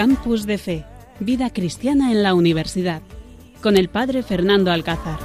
[0.00, 0.86] Campus de Fe,
[1.18, 3.02] Vida Cristiana en la Universidad,
[3.62, 5.18] con el Padre Fernando Alcázar.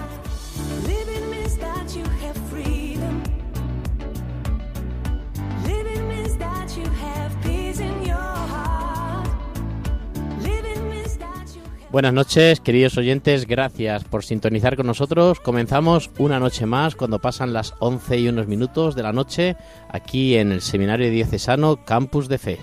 [11.90, 15.40] Buenas noches, queridos oyentes, gracias por sintonizar con nosotros.
[15.40, 19.56] Comenzamos una noche más cuando pasan las 11 y unos minutos de la noche
[19.88, 22.60] aquí en el Seminario Diocesano Campus de Fe.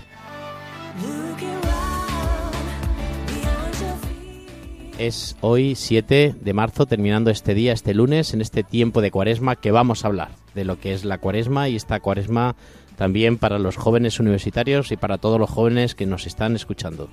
[5.03, 9.57] Es hoy 7 de marzo, terminando este día, este lunes, en este tiempo de cuaresma
[9.57, 12.55] que vamos a hablar de lo que es la cuaresma y esta cuaresma
[12.95, 17.09] también para los jóvenes universitarios y para todos los jóvenes que nos están escuchando.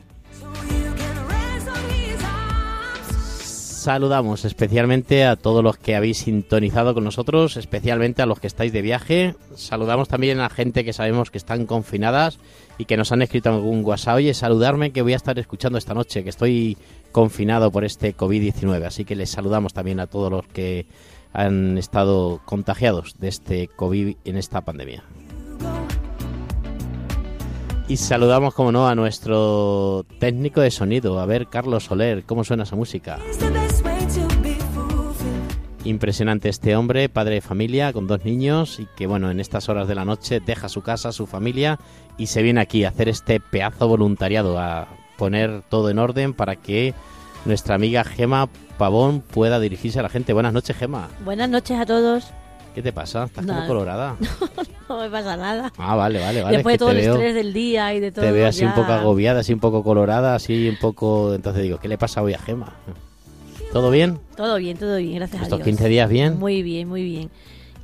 [3.80, 8.72] Saludamos especialmente a todos los que habéis sintonizado con nosotros, especialmente a los que estáis
[8.72, 9.34] de viaje.
[9.54, 12.38] Saludamos también a gente que sabemos que están confinadas
[12.76, 14.16] y que nos han escrito algún WhatsApp.
[14.16, 16.76] Oye, saludarme que voy a estar escuchando esta noche, que estoy
[17.10, 18.84] confinado por este COVID-19.
[18.84, 20.86] Así que les saludamos también a todos los que
[21.32, 25.04] han estado contagiados de este COVID en esta pandemia.
[27.90, 31.18] Y saludamos, como no, a nuestro técnico de sonido.
[31.18, 33.18] A ver, Carlos Soler, ¿cómo suena esa música?
[35.84, 39.88] Impresionante este hombre, padre de familia, con dos niños y que, bueno, en estas horas
[39.88, 41.78] de la noche deja su casa, su familia
[42.18, 46.56] y se viene aquí a hacer este pedazo voluntariado, a poner todo en orden para
[46.56, 46.92] que
[47.46, 50.34] nuestra amiga Gema Pavón pueda dirigirse a la gente.
[50.34, 51.08] Buenas noches, Gema.
[51.24, 52.26] Buenas noches a todos.
[52.74, 53.24] ¿Qué te pasa?
[53.24, 54.16] ¿Estás como colorada?
[54.90, 55.72] No, no me pasa nada.
[55.78, 56.56] Ah, vale, vale, vale.
[56.56, 58.24] Después de todo el estrés del día y de todo.
[58.24, 61.32] Te veo así un poco agobiada, así un poco colorada, así un poco...
[61.32, 62.74] Entonces digo, ¿qué le pasa hoy a Gema?
[63.72, 64.18] ¿Todo bien?
[64.36, 65.52] Todo bien, todo bien, gracias a Dios.
[65.52, 66.38] ¿Estos 15 días bien?
[66.38, 67.30] Muy bien, muy bien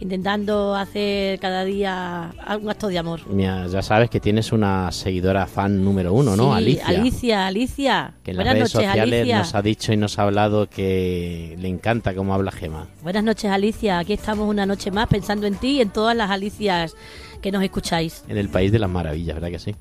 [0.01, 3.21] intentando hacer cada día un acto de amor.
[3.29, 6.55] Mira, ya sabes que tienes una seguidora fan número uno, ¿no?
[6.55, 6.87] Alicia.
[6.87, 8.15] Alicia, Alicia.
[8.23, 12.15] Que en las redes sociales nos ha dicho y nos ha hablado que le encanta
[12.15, 12.89] cómo habla Gema.
[13.03, 13.99] Buenas noches, Alicia.
[13.99, 16.95] Aquí estamos una noche más pensando en ti y en todas las Alicias
[17.41, 18.25] que nos escucháis.
[18.29, 19.75] En el país de las maravillas, ¿verdad que sí?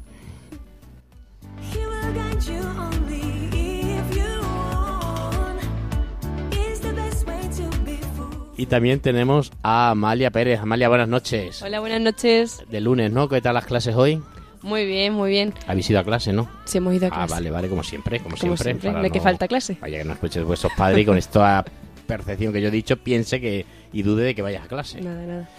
[8.57, 10.61] Y también tenemos a Amalia Pérez.
[10.61, 11.61] Amalia, buenas noches.
[11.61, 12.63] Hola, buenas noches.
[12.69, 13.27] De lunes, ¿no?
[13.27, 14.21] ¿Qué tal las clases hoy?
[14.61, 15.53] Muy bien, muy bien.
[15.67, 16.49] ¿Habéis ido a clase, no?
[16.63, 17.33] Sí, hemos ido a ah, clase.
[17.33, 18.73] Ah, vale, vale, como siempre, como, siempre.
[18.73, 19.77] ¿De qué falta clase?
[19.81, 21.65] Vaya que no escuches vuestros padres y con esta
[22.07, 25.01] percepción que yo he dicho piense que y dude de que vayas a clase.
[25.01, 25.49] Nada, nada.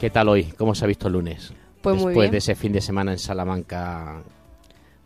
[0.00, 0.44] ¿Qué tal hoy?
[0.56, 1.52] ¿Cómo se ha visto el lunes?
[1.82, 2.30] Pues Después muy bien.
[2.30, 4.22] de ese fin de semana en Salamanca.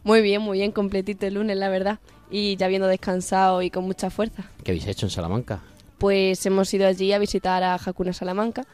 [0.04, 1.98] Muy bien, muy bien, completito el lunes, la verdad.
[2.30, 4.44] Y ya habiendo descansado y con mucha fuerza.
[4.62, 5.60] ¿Qué habéis hecho en Salamanca?
[6.02, 8.66] Pues hemos ido allí a visitar a Hakuna Salamanca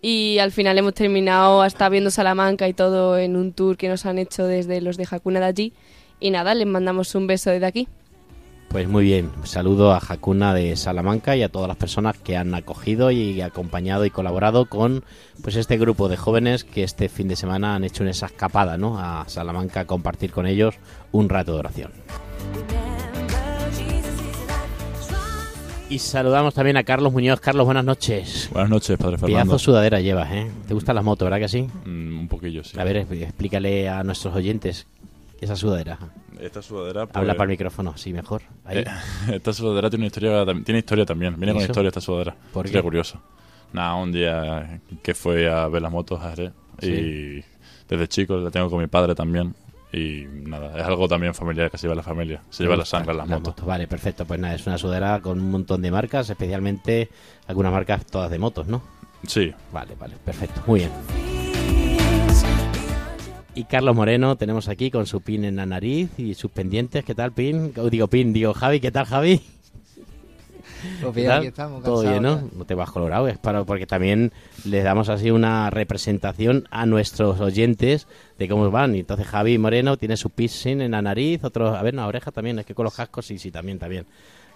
[0.00, 4.04] y al final hemos terminado hasta viendo Salamanca y todo en un tour que nos
[4.04, 5.72] han hecho desde los de Hakuna de allí
[6.18, 7.88] y nada, les mandamos un beso desde aquí.
[8.68, 12.52] Pues muy bien, saludo a Hakuna de Salamanca y a todas las personas que han
[12.52, 15.04] acogido y acompañado y colaborado con
[15.40, 18.98] pues este grupo de jóvenes que este fin de semana han hecho esa escapada ¿no?
[18.98, 20.74] a Salamanca a compartir con ellos
[21.12, 21.92] un rato de oración.
[25.92, 27.38] Y saludamos también a Carlos Muñoz.
[27.38, 28.48] Carlos, buenas noches.
[28.50, 29.44] Buenas noches, padre Fernando.
[29.44, 30.50] Piazo sudadera llevas, ¿eh?
[30.66, 31.68] ¿Te gustan las motos, verdad que sí?
[31.84, 32.80] Mm, un poquillo, sí.
[32.80, 34.86] A ver, explícale a nuestros oyentes
[35.38, 35.98] esa sudadera.
[36.40, 37.04] Esta sudadera...
[37.04, 38.40] Pues, Habla para el micrófono, sí, mejor.
[38.64, 38.78] Ahí.
[38.78, 38.86] Eh,
[39.34, 41.36] esta sudadera tiene, una historia, tiene historia también.
[41.36, 42.34] Viene con historia esta sudadera.
[42.54, 42.84] ¿Por Sería qué?
[42.84, 43.20] curioso.
[43.74, 47.44] Nada, un día que fue a ver las motos a Jerez y
[47.86, 49.54] desde chico la tengo con mi padre también.
[49.92, 52.42] Y nada, es algo también familiar que se lleva la familia.
[52.48, 53.54] Se lleva la sangre en las motos.
[53.66, 54.24] Vale, perfecto.
[54.24, 57.10] Pues nada, es una sudadera con un montón de marcas, especialmente
[57.46, 58.82] algunas marcas todas de motos, ¿no?
[59.26, 59.52] Sí.
[59.70, 60.62] Vale, vale, perfecto.
[60.66, 60.90] Muy bien.
[63.54, 67.04] Y Carlos Moreno tenemos aquí con su pin en la nariz y sus pendientes.
[67.04, 67.74] ¿Qué tal, pin?
[67.90, 69.42] Digo, pin, digo, Javi, ¿qué tal, Javi?
[71.00, 72.48] Pues ¿Qué bien, aquí estamos, Todo bien, ¿no?
[72.54, 74.32] No te vas colorado, es para porque también
[74.64, 78.06] les damos así una representación a nuestros oyentes
[78.38, 78.94] de cómo van.
[78.94, 82.06] Y entonces Javi Moreno tiene su piercing en la nariz, otro, a ver, en la
[82.06, 84.06] oreja también, es que con los cascos sí, sí, también, también.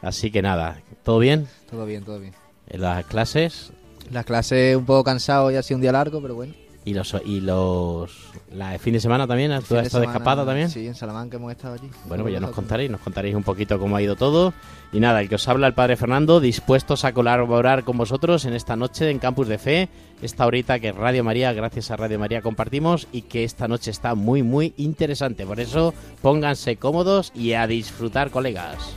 [0.03, 1.47] Así que nada, ¿todo bien?
[1.71, 2.35] Todo bien, todo bien.
[2.69, 3.73] En las clases
[4.11, 6.55] Las clases un poco cansado, ya ha sido un día largo, pero bueno.
[6.87, 8.13] Y los y los
[8.53, 10.71] la fin de semana también, ¿tú has estado de escapada también?
[10.71, 11.91] Sí, en Salamanca hemos estado allí.
[12.07, 14.55] Bueno, pues ya nos contaréis, nos contaréis un poquito cómo ha ido todo.
[14.93, 18.55] Y nada, el que os habla el Padre Fernando, dispuestos a colaborar con vosotros en
[18.55, 19.89] esta noche en Campus de Fe,
[20.23, 24.15] esta horita que Radio María, gracias a Radio María compartimos y que esta noche está
[24.15, 25.45] muy, muy interesante.
[25.45, 25.93] Por eso,
[26.23, 28.95] pónganse cómodos y a disfrutar, colegas.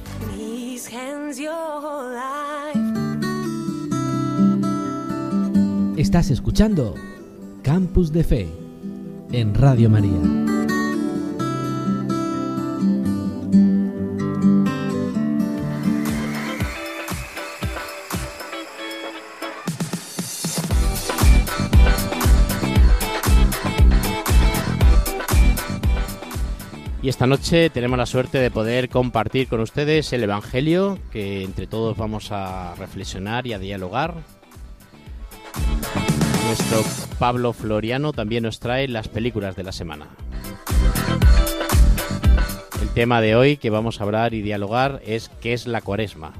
[5.97, 6.93] Estás escuchando
[7.63, 8.47] Campus de Fe
[9.31, 10.09] en Radio María.
[27.01, 31.65] Y esta noche tenemos la suerte de poder compartir con ustedes el Evangelio que entre
[31.65, 34.15] todos vamos a reflexionar y a dialogar
[36.49, 36.83] nuestro
[37.19, 40.07] Pablo Floriano también nos trae las películas de la semana.
[42.81, 46.33] El tema de hoy que vamos a hablar y dialogar es ¿qué es la cuaresma?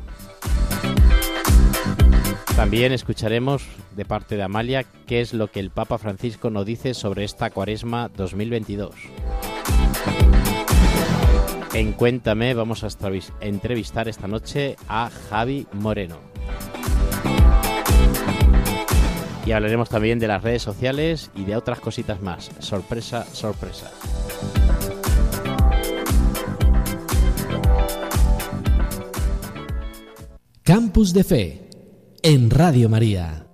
[2.55, 6.95] También escucharemos de parte de Amalia qué es lo que el Papa Francisco nos dice
[6.95, 8.95] sobre esta cuaresma 2022.
[11.75, 12.89] En Cuéntame vamos a
[13.41, 16.17] entrevistar esta noche a Javi Moreno.
[19.45, 22.51] Y hablaremos también de las redes sociales y de otras cositas más.
[22.59, 23.91] Sorpresa, sorpresa.
[30.63, 31.69] Campus de Fe
[32.21, 33.48] en Radio María.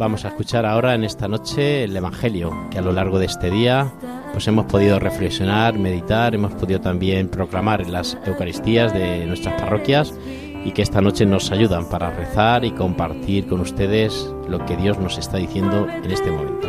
[0.00, 3.50] Vamos a escuchar ahora en esta noche el Evangelio, que a lo largo de este
[3.50, 3.92] día
[4.32, 10.14] pues hemos podido reflexionar, meditar, hemos podido también proclamar en las Eucaristías de nuestras parroquias
[10.64, 14.98] y que esta noche nos ayudan para rezar y compartir con ustedes lo que Dios
[14.98, 16.66] nos está diciendo en este momento.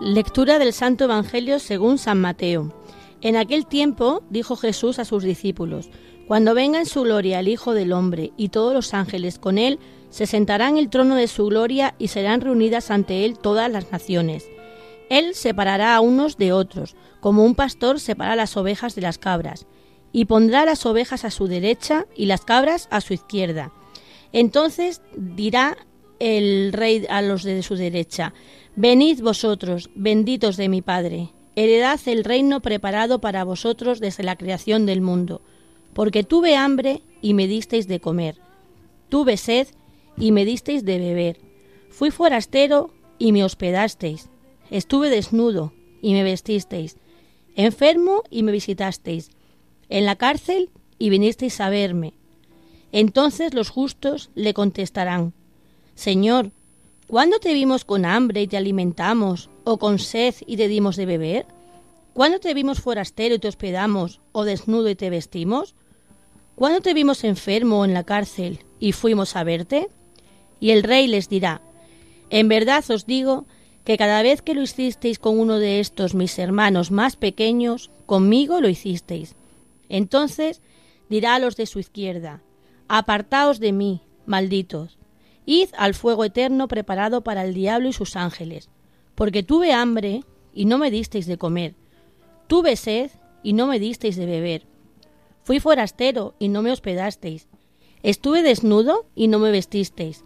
[0.00, 2.75] Lectura del Santo Evangelio según San Mateo.
[3.22, 5.88] En aquel tiempo dijo Jesús a sus discípulos,
[6.26, 9.78] Cuando venga en su gloria el Hijo del Hombre y todos los ángeles con él,
[10.10, 13.90] se sentará en el trono de su gloria y serán reunidas ante él todas las
[13.90, 14.48] naciones.
[15.08, 19.66] Él separará a unos de otros, como un pastor separa las ovejas de las cabras,
[20.12, 23.72] y pondrá las ovejas a su derecha y las cabras a su izquierda.
[24.32, 25.76] Entonces dirá
[26.18, 28.32] el rey a los de su derecha,
[28.74, 34.86] Venid vosotros, benditos de mi Padre, heredad el reino preparado para vosotros desde la creación
[34.86, 35.40] del mundo,
[35.94, 38.36] porque tuve hambre y me disteis de comer,
[39.08, 39.68] tuve sed
[40.18, 41.40] y me disteis de beber,
[41.90, 44.28] fui forastero y me hospedasteis,
[44.70, 45.72] estuve desnudo
[46.02, 46.98] y me vestisteis,
[47.56, 49.30] enfermo y me visitasteis,
[49.88, 52.14] en la cárcel y vinisteis a verme.
[52.92, 55.32] Entonces los justos le contestarán,
[55.94, 56.52] Señor,
[57.06, 61.06] ¿cuándo te vimos con hambre y te alimentamos, o con sed y te dimos de
[61.06, 61.46] beber?
[62.12, 65.74] ¿Cuándo te vimos forastero y te hospedamos, o desnudo y te vestimos?
[66.54, 69.88] ¿Cuándo te vimos enfermo o en la cárcel y fuimos a verte?
[70.58, 71.60] Y el rey les dirá,
[72.30, 73.44] En verdad os digo
[73.84, 78.60] que cada vez que lo hicisteis con uno de estos mis hermanos más pequeños, conmigo
[78.60, 79.36] lo hicisteis.
[79.88, 80.62] Entonces
[81.08, 82.42] dirá a los de su izquierda,
[82.88, 84.98] Apartaos de mí, malditos,
[85.46, 88.68] id al fuego eterno preparado para el diablo y sus ángeles,
[89.14, 91.74] porque tuve hambre y no me disteis de comer,
[92.48, 93.10] tuve sed
[93.42, 94.66] y no me disteis de beber,
[95.44, 97.48] fui forastero y no me hospedasteis,
[98.02, 100.24] estuve desnudo y no me vestisteis,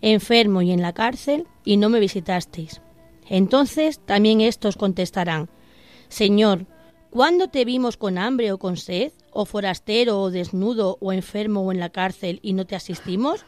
[0.00, 2.80] enfermo y en la cárcel y no me visitasteis.
[3.28, 5.48] Entonces también éstos contestarán,
[6.08, 6.66] Señor,
[7.10, 11.72] ¿cuándo te vimos con hambre o con sed, o forastero o desnudo o enfermo o
[11.72, 13.44] en la cárcel y no te asistimos?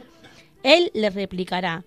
[0.64, 1.84] Él les replicará,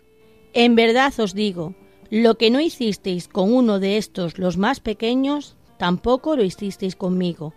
[0.53, 1.75] En verdad os digo,
[2.09, 7.53] lo que no hicisteis con uno de estos los más pequeños, tampoco lo hicisteis conmigo.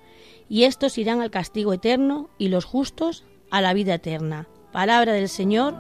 [0.49, 4.49] Y estos irán al castigo eterno y los justos a la vida eterna.
[4.73, 5.75] Palabra del Señor.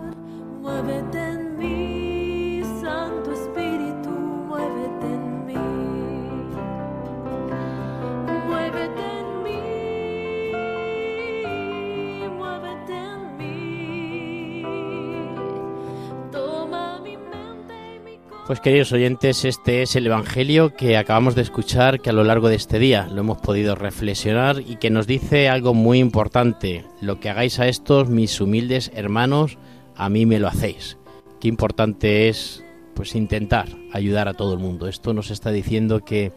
[18.51, 22.49] Pues queridos oyentes, este es el Evangelio que acabamos de escuchar, que a lo largo
[22.49, 26.85] de este día lo hemos podido reflexionar y que nos dice algo muy importante.
[27.01, 29.57] Lo que hagáis a estos, mis humildes hermanos,
[29.95, 30.99] a mí me lo hacéis.
[31.41, 32.65] Qué importante es
[32.95, 34.89] pues intentar ayudar a todo el mundo.
[34.89, 36.33] Esto nos está diciendo que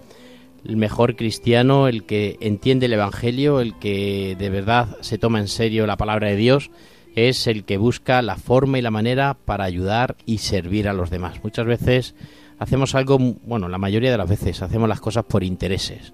[0.64, 5.48] el mejor cristiano, el que entiende el Evangelio, el que de verdad se toma en
[5.48, 6.70] serio la palabra de Dios,
[7.16, 11.10] es el que busca la forma y la manera para ayudar y servir a los
[11.10, 11.44] demás.
[11.44, 12.16] Muchas veces
[12.60, 16.14] hacemos algo, bueno, la mayoría de las veces hacemos las cosas por intereses.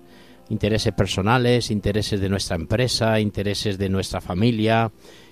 [0.49, 4.91] Intereses personales, intereses de nuestra empresa, intereses de nuestra familia,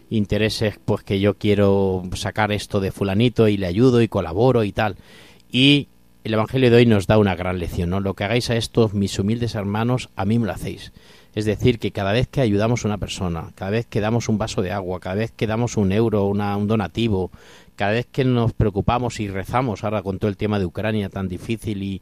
[0.10, 4.72] intereses pues que yo quiero sacar esto de fulanito y le ayudo y colaboro y
[4.72, 4.96] tal.
[5.52, 5.88] Y
[6.24, 8.00] el Evangelio de hoy nos da una gran lección, ¿no?
[8.00, 10.92] Lo que hagáis a estos mis humildes hermanos, a mí me lo hacéis.
[11.38, 14.40] Es decir, que cada vez que ayudamos a una persona, cada vez que damos un
[14.40, 17.30] vaso de agua, cada vez que damos un euro, una, un donativo,
[17.76, 21.28] cada vez que nos preocupamos y rezamos ahora con todo el tema de Ucrania tan
[21.28, 22.02] difícil y,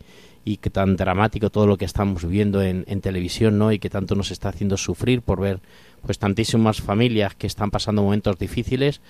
[0.55, 3.73] que tan dramático todo lo que estamos viendo en, en televisión, ¿no?
[3.73, 5.59] Y que tanto nos está haciendo sufrir por ver
[6.01, 9.01] pues tantísimas familias que están pasando momentos difíciles,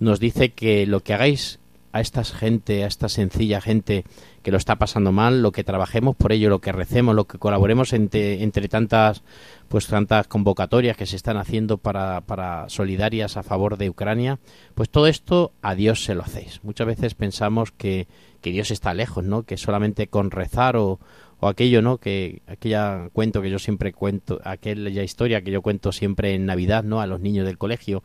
[0.00, 1.58] nos dice que lo que hagáis
[1.92, 4.06] a esta gente, a esta sencilla gente
[4.44, 7.38] que lo está pasando mal, lo que trabajemos por ello, lo que recemos, lo que
[7.38, 9.22] colaboremos entre, entre tantas
[9.68, 14.38] pues tantas convocatorias que se están haciendo para, para solidarias a favor de Ucrania,
[14.74, 16.60] pues todo esto a Dios se lo hacéis.
[16.62, 18.06] Muchas veces pensamos que,
[18.42, 19.44] que Dios está lejos, ¿no?
[19.44, 21.00] Que solamente con rezar o,
[21.40, 21.96] o aquello, ¿no?
[21.96, 26.84] Que aquella cuento que yo siempre cuento, aquella historia que yo cuento siempre en Navidad,
[26.84, 27.00] ¿no?
[27.00, 28.02] A los niños del colegio,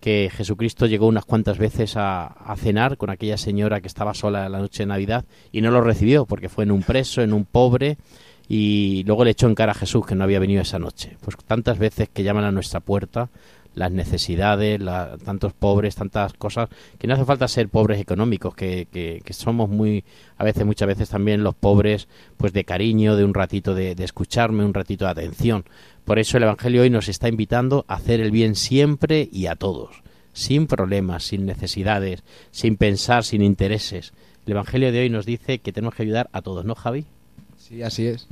[0.00, 4.58] que Jesucristo llegó unas cuantas veces a, cenar con aquella señora que estaba sola la
[4.58, 7.98] noche de Navidad y no lo recibió porque fue en un preso, en un pobre
[8.48, 11.16] y luego le echó en cara a Jesús que no había venido esa noche.
[11.20, 13.28] Pues tantas veces que llaman a nuestra puerta
[13.74, 18.88] las necesidades, la, tantos pobres, tantas cosas, que no hace falta ser pobres económicos, que,
[18.90, 20.04] que, que, somos muy,
[20.36, 24.04] a veces, muchas veces también los pobres, pues de cariño, de un ratito de, de
[24.04, 25.64] escucharme, un ratito de atención.
[26.08, 29.56] Por eso el Evangelio hoy nos está invitando a hacer el bien siempre y a
[29.56, 29.90] todos,
[30.32, 34.14] sin problemas, sin necesidades, sin pensar, sin intereses.
[34.46, 37.04] El Evangelio de hoy nos dice que tenemos que ayudar a todos, ¿no, Javi?
[37.58, 38.26] Sí, así es.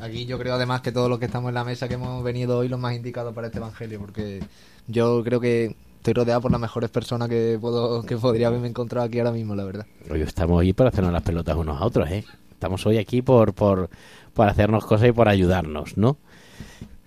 [0.00, 2.58] Aquí yo creo además que todos los que estamos en la mesa que hemos venido
[2.58, 4.40] hoy los más indicados para este Evangelio, porque
[4.88, 9.06] yo creo que estoy rodeado por las mejores personas que puedo que podría haberme encontrado
[9.06, 9.86] aquí ahora mismo, la verdad.
[10.10, 12.24] Hoy estamos ahí para hacernos las pelotas unos a otros, ¿eh?
[12.50, 13.88] Estamos hoy aquí por, por,
[14.34, 16.16] por hacernos cosas y por ayudarnos, ¿no?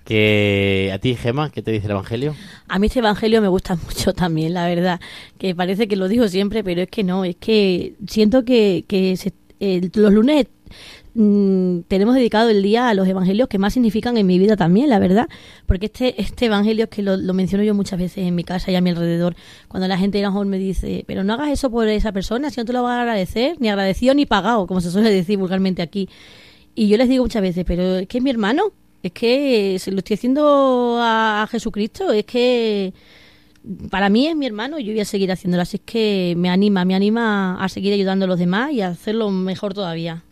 [0.03, 2.35] Que a ti, Gema, ¿qué te dice el Evangelio?
[2.67, 4.99] A mí este Evangelio me gusta mucho también, la verdad.
[5.37, 7.23] Que parece que lo digo siempre, pero es que no.
[7.23, 10.47] Es que siento que, que se, eh, los lunes
[11.13, 14.89] mmm, tenemos dedicado el día a los evangelios que más significan en mi vida también,
[14.89, 15.27] la verdad.
[15.65, 18.75] Porque este, este evangelio es que lo, menciono yo muchas veces en mi casa y
[18.75, 19.35] a mi alrededor,
[19.67, 22.49] cuando la gente a lo mejor me dice, pero no hagas eso por esa persona,
[22.49, 25.37] si no te lo vas a agradecer, ni agradecido ni pagado, como se suele decir
[25.37, 26.09] vulgarmente aquí.
[26.75, 29.91] Y yo les digo muchas veces, pero es que es mi hermano, es que se
[29.91, 32.93] lo estoy haciendo a, a Jesucristo, es que
[33.89, 35.61] para mí es mi hermano y yo voy a seguir haciéndolo.
[35.61, 38.87] Así es que me anima, me anima a seguir ayudando a los demás y a
[38.87, 40.23] hacerlo mejor todavía.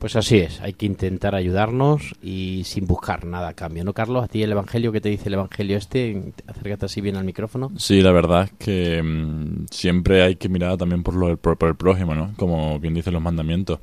[0.00, 4.24] Pues así es, hay que intentar ayudarnos y sin buscar nada a cambio, ¿no, Carlos?
[4.24, 6.32] ¿A ti el Evangelio, qué te dice el Evangelio este?
[6.46, 7.70] Acércate así bien al micrófono.
[7.76, 11.68] Sí, la verdad es que mmm, siempre hay que mirar también por, lo, por, por
[11.68, 12.32] el prójimo, ¿no?
[12.38, 13.80] Como bien dicen los mandamientos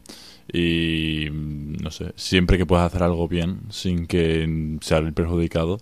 [0.52, 5.78] y no sé, siempre que puedas hacer algo bien sin que sea el perjudicado,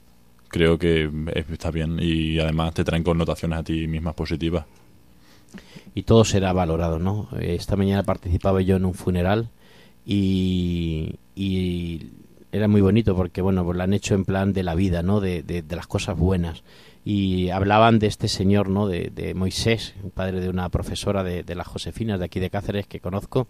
[0.50, 1.10] creo que
[1.50, 4.66] está bien y además te traen connotaciones a ti mismas positivas.
[5.94, 7.30] Y todo será valorado, ¿no?
[7.40, 9.48] Esta mañana participaba yo en un funeral
[10.06, 11.20] y,
[12.52, 15.20] era muy bonito porque, bueno, pues lo han hecho en plan de la vida, ¿no?
[15.20, 16.64] De, de, las cosas buenas.
[17.04, 18.88] Y hablaban de este señor, ¿no?
[18.88, 22.88] De, de Moisés, padre de una profesora de, de las Josefinas de aquí de Cáceres
[22.88, 23.48] que conozco,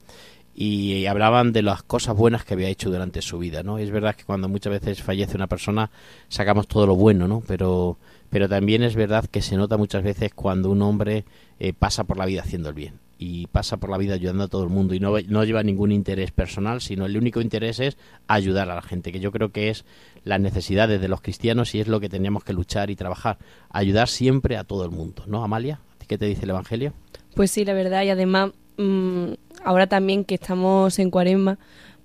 [0.56, 3.78] y hablaban de las cosas buenas que había hecho durante su vida, ¿no?
[3.78, 5.92] Es verdad que cuando muchas veces fallece una persona
[6.30, 7.44] sacamos todo lo bueno, ¿no?
[7.46, 7.98] Pero,
[8.30, 11.26] pero también es verdad que se nota muchas veces cuando un hombre
[11.60, 14.48] eh, pasa por la vida haciendo el bien y pasa por la vida ayudando a
[14.48, 17.98] todo el mundo y no, no lleva ningún interés personal, sino el único interés es
[18.28, 19.86] ayudar a la gente, que yo creo que es
[20.24, 23.38] las necesidades de los cristianos y es lo que tenemos que luchar y trabajar,
[23.70, 25.80] ayudar siempre a todo el mundo, ¿no, Amalia?
[25.96, 26.94] ¿A ti qué te dice el Evangelio?
[27.36, 31.58] Pues sí, la verdad, y además mmm, ahora también que estamos en cuaresma,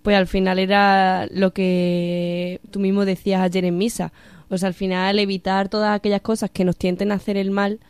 [0.03, 4.13] pues al final era lo que tú mismo decías ayer en misa.
[4.49, 7.81] O sea, al final evitar todas aquellas cosas que nos tienten a hacer el mal.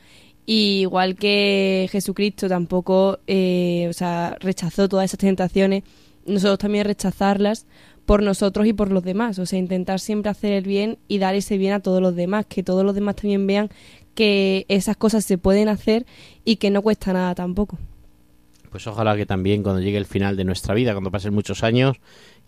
[0.53, 5.85] Y igual que Jesucristo tampoco, eh, o sea, rechazó todas esas tentaciones,
[6.27, 7.67] nosotros también rechazarlas
[8.05, 9.39] por nosotros y por los demás.
[9.39, 12.47] O sea, intentar siempre hacer el bien y dar ese bien a todos los demás,
[12.49, 13.71] que todos los demás también vean
[14.17, 16.05] que esas cosas se pueden hacer
[16.45, 17.79] y que no cuesta nada tampoco.
[18.71, 21.97] Pues ojalá que también cuando llegue el final de nuestra vida, cuando pasen muchos años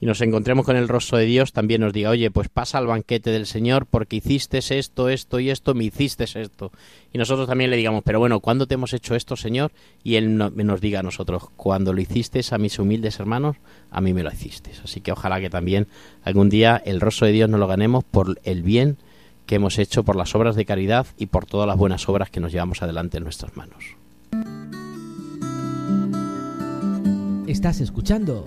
[0.02, 2.88] y nos encontremos con el rostro de Dios, también nos diga, oye, pues pasa al
[2.88, 6.72] banquete del Señor porque hiciste esto, esto y esto, me hiciste esto.
[7.12, 9.70] Y nosotros también le digamos, pero bueno, ¿cuándo te hemos hecho esto, Señor?
[10.02, 13.58] Y Él no- nos diga a nosotros, cuando lo hiciste a mis humildes hermanos,
[13.92, 14.72] a mí me lo hiciste.
[14.82, 15.86] Así que ojalá que también
[16.24, 18.96] algún día el rostro de Dios nos lo ganemos por el bien
[19.46, 22.40] que hemos hecho, por las obras de caridad y por todas las buenas obras que
[22.40, 23.84] nos llevamos adelante en nuestras manos.
[27.46, 28.46] Estás escuchando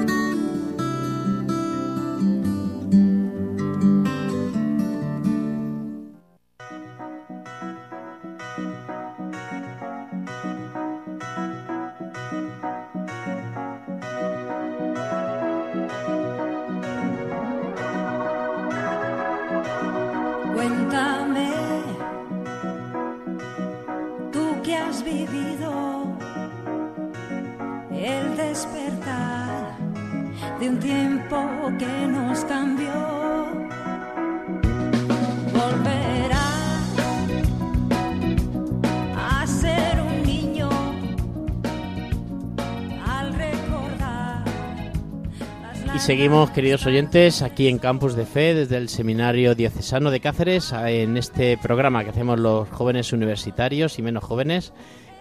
[46.11, 51.15] Seguimos, queridos oyentes, aquí en Campus de Fe, desde el Seminario Diocesano de Cáceres, en
[51.15, 54.73] este programa que hacemos los jóvenes universitarios y menos jóvenes,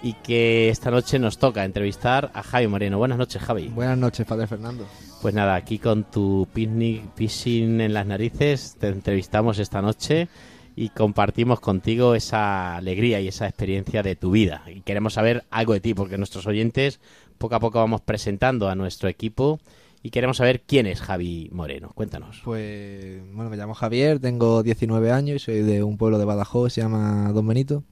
[0.03, 2.99] y que esta noche nos toca entrevistar a Javi Moreno.
[2.99, 3.69] Buenas noches, Javi.
[3.69, 4.85] Buenas noches, Padre Fernando.
[5.23, 10.27] Pues nada, aquí con tu picnic piscine en las narices, te entrevistamos esta noche
[10.75, 14.65] y compartimos contigo esa alegría y esa experiencia de tu vida.
[14.67, 16.99] Y queremos saber algo de ti, porque nuestros oyentes
[17.39, 19.61] poco a poco vamos presentando a nuestro equipo
[20.03, 21.93] y queremos saber quién es Javi Moreno.
[21.95, 22.41] Cuéntanos.
[22.45, 26.73] Pues, bueno, me llamo Javier, tengo 19 años y soy de un pueblo de Badajoz,
[26.73, 27.85] se llama Don Benito.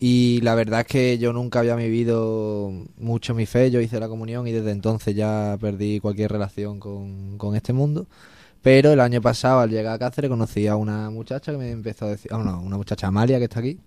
[0.00, 4.08] Y la verdad es que yo nunca había vivido mucho mi fe, yo hice la
[4.08, 8.06] comunión y desde entonces ya perdí cualquier relación con, con este mundo.
[8.60, 12.06] Pero el año pasado, al llegar a Cáceres, conocí a una muchacha que me empezó
[12.06, 13.78] a decir, ah, no, una muchacha Amalia que está aquí,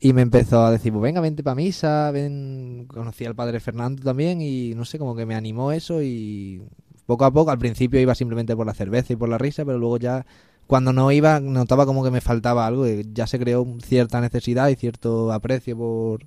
[0.00, 4.02] y me empezó a decir, pues venga, vente para misa, ven, conocí al padre Fernando
[4.02, 6.62] también y no sé, como que me animó eso y
[7.06, 9.78] poco a poco, al principio iba simplemente por la cerveza y por la risa, pero
[9.78, 10.26] luego ya
[10.66, 14.76] cuando no iba notaba como que me faltaba algo, ya se creó cierta necesidad y
[14.76, 16.24] cierto aprecio por,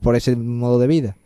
[0.00, 1.16] por ese modo de vida.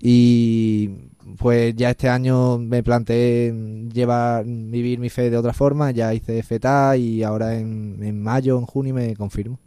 [0.00, 0.90] Y
[1.38, 3.52] pues ya este año me planteé
[3.92, 8.58] llevar, vivir mi fe de otra forma, ya hice FETA y ahora en, en mayo,
[8.58, 9.58] en junio me confirmo.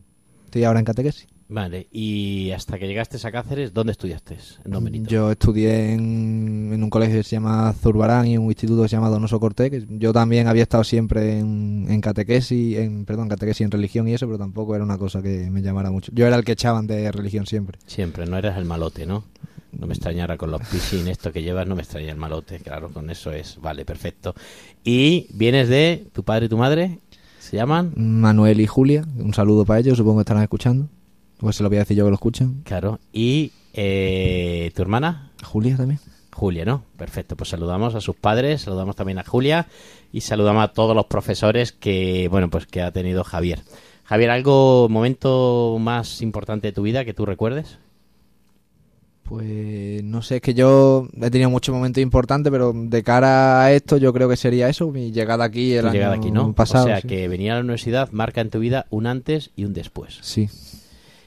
[0.50, 1.28] Estoy ahora en catequesis.
[1.48, 4.38] Vale, y hasta que llegaste a Cáceres, ¿dónde estudiaste?
[4.66, 5.08] En Don Benito.
[5.08, 8.96] Yo estudié en, en un colegio que se llama Zurbarán y un instituto que se
[8.96, 9.86] llama Donoso Cortés.
[9.90, 14.26] Yo también había estado siempre en, en catequesis, en, perdón, catequesis en religión y eso,
[14.26, 16.12] pero tampoco era una cosa que me llamara mucho.
[16.16, 17.78] Yo era el que echaban de religión siempre.
[17.86, 19.24] Siempre, no eres el malote, ¿no?
[19.72, 22.90] No me extrañara con los piscines esto que llevas, no me extraña el malote, claro,
[22.90, 24.34] con eso es, vale, perfecto.
[24.84, 27.00] Y vienes de tu padre y tu madre,
[27.50, 27.94] ¿se llaman?
[27.96, 30.88] Manuel y Julia, un saludo para ellos, supongo que estarán escuchando.
[31.40, 32.62] Pues se lo voy a decir yo que lo escuchan.
[32.64, 36.00] Claro, y eh, tu hermana, Julia también.
[36.32, 36.84] Julia, ¿no?
[36.96, 39.66] Perfecto, pues saludamos a sus padres, saludamos también a Julia
[40.14, 43.62] y saludamos a todos los profesores que, bueno, pues que ha tenido Javier.
[44.04, 47.80] Javier, ¿algo, momento más importante de tu vida que tú recuerdes?
[49.30, 53.72] Pues no sé, es que yo he tenido muchos momentos importantes, pero de cara a
[53.72, 56.52] esto yo creo que sería eso, mi llegada aquí el Tu año llegada aquí, ¿no?
[56.54, 56.86] pasado.
[56.86, 57.08] o sea, sí.
[57.08, 60.18] que venir a la universidad marca en tu vida un antes y un después.
[60.24, 60.50] Sí.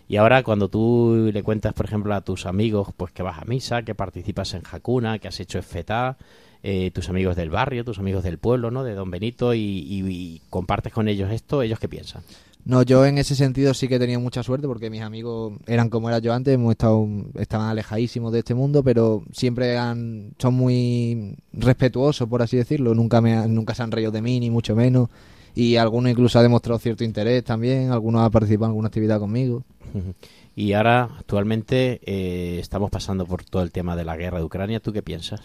[0.09, 3.45] Y ahora cuando tú le cuentas, por ejemplo, a tus amigos, pues que vas a
[3.45, 6.19] misa, que participas en Hakuna, que has hecho FETA,
[6.65, 8.85] eh, tus amigos del barrio, tus amigos del pueblo, ¿no?
[8.85, 12.23] De Don Benito, y, y- y compartes con ellos esto, ¿ellos qué piensan?
[12.65, 15.91] No, yo en ese sentido sí que he tenido mucha suerte porque mis amigos eran
[15.91, 20.55] como era yo antes, hemos estado, estaban alejadísimos de este mundo, pero siempre han, son
[20.55, 22.95] muy respetuosos, por así decirlo.
[22.95, 25.09] Nunca, me, nunca se han reído de mí, ni mucho menos.
[25.55, 29.65] Y alguno incluso ha demostrado cierto interés también, algunos ha participado en alguna actividad conmigo.
[30.55, 34.81] Y ahora, actualmente, eh, estamos pasando por todo el tema de la guerra de Ucrania.
[34.81, 35.41] ¿Tú qué piensas?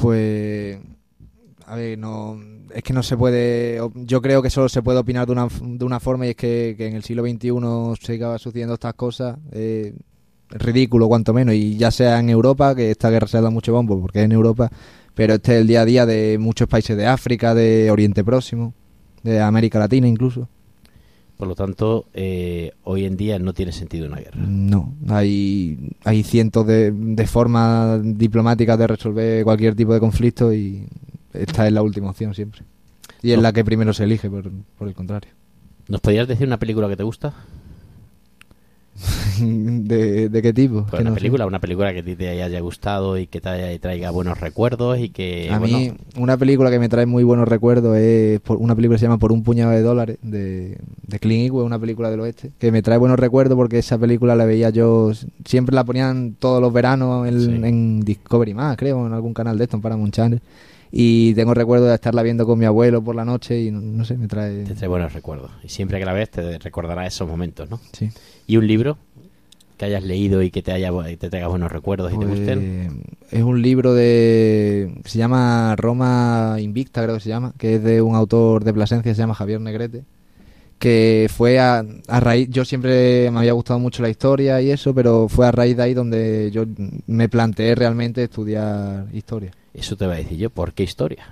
[0.00, 0.78] Pues,
[1.66, 2.38] a ver, no,
[2.74, 5.84] es que no se puede, yo creo que solo se puede opinar de una, de
[5.84, 7.50] una forma y es que, que en el siglo XXI
[8.00, 9.94] siga sucediendo estas cosas, eh,
[10.50, 13.72] ridículo cuanto menos, y ya sea en Europa, que esta guerra se ha dado mucho
[13.72, 14.70] bombo porque es en Europa,
[15.14, 18.74] pero este es el día a día de muchos países de África, de Oriente Próximo,
[19.22, 20.48] de América Latina incluso.
[21.36, 24.40] Por lo tanto, eh, hoy en día no tiene sentido una guerra.
[24.46, 30.86] No, hay, hay cientos de, de formas diplomáticas de resolver cualquier tipo de conflicto y
[31.34, 32.62] esta es la última opción siempre.
[33.22, 33.42] Y es No.
[33.42, 35.30] la que primero se elige, por, por el contrario.
[35.88, 37.34] ¿Nos podrías decir una película que te gusta?
[39.40, 40.86] ¿De, de qué tipo?
[40.88, 41.20] Pues una no sé.
[41.20, 45.08] película, una película que te haya gustado y que te haya- traiga buenos recuerdos y
[45.08, 45.50] que...
[45.50, 48.94] A bueno, mí, una película que me trae muy buenos recuerdos es por- una película
[48.94, 52.20] que se llama Por un puñado de dólares, de, de Clint Eastwood, una película del
[52.20, 55.10] oeste, que me trae buenos recuerdos porque esa película la veía yo,
[55.44, 57.50] siempre la ponían todos los veranos en, Sí.
[57.68, 60.40] en Discovery más, creo, en algún canal de esto, en Paramount Channel.
[60.96, 64.04] Y tengo recuerdo de estarla viendo con mi abuelo por la noche y no, no
[64.04, 64.62] sé, me trae...
[64.62, 65.50] te trae buenos recuerdos.
[65.64, 67.80] Y siempre que la ves te recordará esos momentos, ¿no?
[67.92, 68.10] Sí.
[68.46, 68.96] ¿Y un libro
[69.76, 72.38] que hayas leído y que te, haya, y te traiga buenos recuerdos y te Pues,
[72.38, 73.02] gusten?
[73.32, 74.94] Es un libro de.
[75.04, 77.54] Se llama Roma Invicta, creo que se llama.
[77.58, 80.04] Que es de un autor de Plasencia, se llama Javier Negrete.
[80.78, 82.48] Que fue a, a raíz.
[82.50, 85.82] Yo siempre me había gustado mucho la historia y eso, pero fue a raíz de
[85.82, 86.64] ahí donde yo
[87.06, 89.52] me planteé realmente estudiar historia.
[89.72, 90.50] Eso te va a decir yo.
[90.50, 91.26] ¿Por qué historia?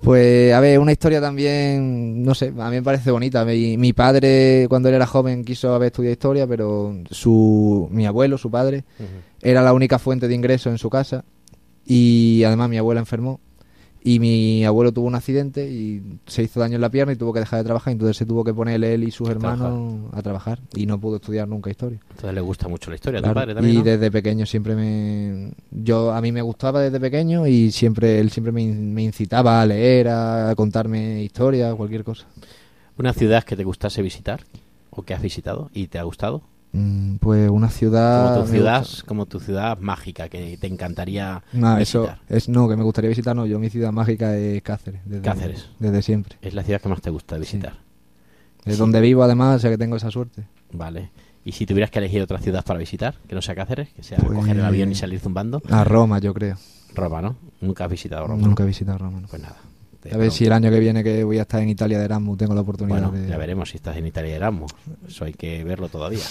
[0.00, 3.44] Pues, a ver, una historia también, no sé, a mí me parece bonita.
[3.44, 8.38] Mi, mi padre, cuando él era joven, quiso haber estudiado historia, pero su, mi abuelo,
[8.38, 8.84] su padre,
[9.42, 11.24] era la única fuente de ingreso en su casa
[11.84, 13.40] y además mi abuela enfermó
[14.08, 17.34] y mi abuelo tuvo un accidente y se hizo daño en la pierna y tuvo
[17.34, 20.60] que dejar de trabajar, entonces se tuvo que poner él y sus hermanos a trabajar
[20.74, 22.00] y no pudo estudiar nunca historia.
[22.08, 23.84] Entonces le gusta mucho la historia a tu padre también, y ¿no?
[23.84, 28.50] desde pequeño siempre me yo a mí me gustaba desde pequeño y siempre él siempre
[28.50, 32.26] me, me incitaba a leer, a contarme historias, cualquier cosa.
[32.96, 34.40] ¿Una ciudad que te gustase visitar?
[34.88, 36.42] ¿O que has visitado y te ha gustado?
[36.72, 41.78] Mm, Pues una ciudad como tu ciudad, como tu ciudad mágica que te encantaría No,
[41.78, 42.20] eso visitar.
[42.28, 45.68] es no, que me gustaría visitar, no, yo mi ciudad mágica es Cáceres, desde, Cáceres.
[45.78, 46.36] desde siempre.
[46.42, 47.78] Es la ciudad que más te gusta visitar.
[48.66, 48.78] Es Sí.
[48.80, 50.44] donde vivo además, o sea que tengo esa suerte.
[50.72, 51.10] Vale.
[51.44, 54.18] ¿Y si tuvieras que elegir otra ciudad para visitar, que no sea Cáceres, que sea
[54.18, 55.62] Pues- coger el avión y salir zumbando?
[55.70, 56.56] A Roma, yo creo.
[56.94, 57.36] Roma, ¿no?
[57.62, 58.42] Nunca has visitado Roma.
[58.46, 58.66] Nunca ¿no?
[58.66, 59.20] he visitado Roma.
[59.20, 59.28] no.
[59.28, 59.56] Pues nada.
[60.00, 62.04] Te A ver si el año que viene que voy a estar en Italia de
[62.04, 63.28] Erasmus tengo la oportunidad Bueno, de...
[63.28, 64.72] ya veremos si estás en Italia y Erasmus.
[65.08, 66.24] Eso hay que verlo todavía.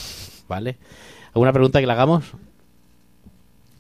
[0.48, 0.78] ¿Vale?
[1.34, 2.24] ¿Alguna pregunta que le hagamos?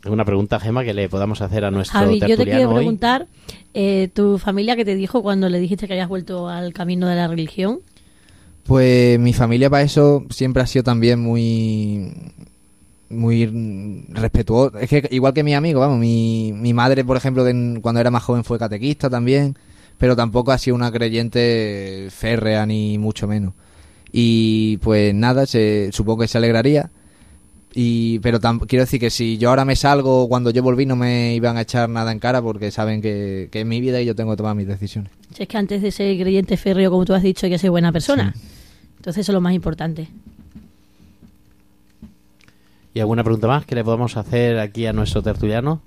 [0.04, 2.76] ¿Alguna pregunta, Gema, que le podamos hacer a nuestro Javi, yo te quiero hoy?
[2.76, 3.28] preguntar,
[3.74, 7.16] eh, ¿tu familia qué te dijo cuando le dijiste que habías vuelto al camino de
[7.16, 7.80] la religión?
[8.66, 12.12] Pues mi familia para eso siempre ha sido también muy
[13.10, 14.78] muy respetuoso.
[14.78, 18.12] Es que igual que mi amigo, vamos, mi, mi madre, por ejemplo, de- cuando era
[18.12, 19.56] más joven fue catequista también,
[19.98, 23.54] pero tampoco ha sido una creyente férrea ni mucho menos.
[24.12, 26.90] Y pues nada, se, supongo que se alegraría.
[27.74, 30.96] Y, pero tam- quiero decir que si yo ahora me salgo, cuando yo volví no
[30.96, 34.06] me iban a echar nada en cara porque saben que, que es mi vida y
[34.06, 35.12] yo tengo que tomar mis decisiones.
[35.36, 37.70] Si es que antes de ser creyente férreo, como tú has dicho, hay que ser
[37.70, 38.34] buena persona.
[38.98, 40.08] Entonces eso es lo más importante.
[42.94, 45.82] ¿Y alguna pregunta más que le podamos hacer aquí a nuestro tertuliano?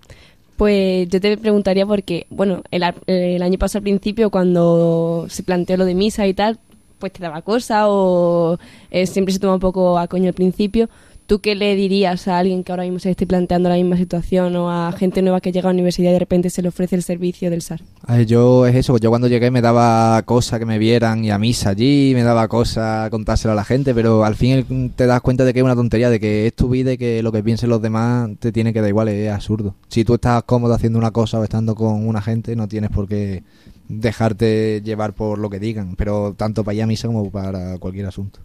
[0.61, 5.79] Pues yo te preguntaría porque, bueno, el, el año pasado al principio cuando se planteó
[5.79, 6.59] lo de misa y tal,
[6.99, 8.59] pues te daba cosa o
[8.91, 10.91] eh, siempre se toma un poco a coño al principio.
[11.31, 14.57] ¿Tú qué le dirías a alguien que ahora mismo se esté planteando la misma situación
[14.57, 16.97] o a gente nueva que llega a la universidad y de repente se le ofrece
[16.97, 17.83] el servicio del SAR?
[18.27, 21.71] Yo es eso, yo cuando llegué me daba cosa que me vieran y a misa
[21.71, 25.53] allí, me daba cosa contárselo a la gente, pero al fin te das cuenta de
[25.53, 27.81] que es una tontería, de que es tu vida y que lo que piensen los
[27.81, 29.77] demás te tiene que dar igual, es absurdo.
[29.87, 33.07] Si tú estás cómodo haciendo una cosa o estando con una gente, no tienes por
[33.07, 33.45] qué
[33.89, 38.07] dejarte llevar por lo que digan, pero tanto para ir a misa como para cualquier
[38.07, 38.41] asunto.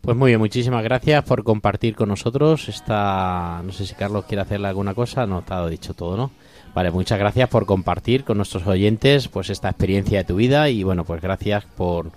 [0.00, 3.60] Pues muy bien, muchísimas gracias por compartir con nosotros esta...
[3.62, 6.30] No sé si Carlos quiere hacerle alguna cosa, no, ha dicho todo, ¿no?
[6.74, 10.84] Vale, muchas gracias por compartir con nuestros oyentes pues esta experiencia de tu vida y
[10.84, 12.12] bueno, pues gracias por,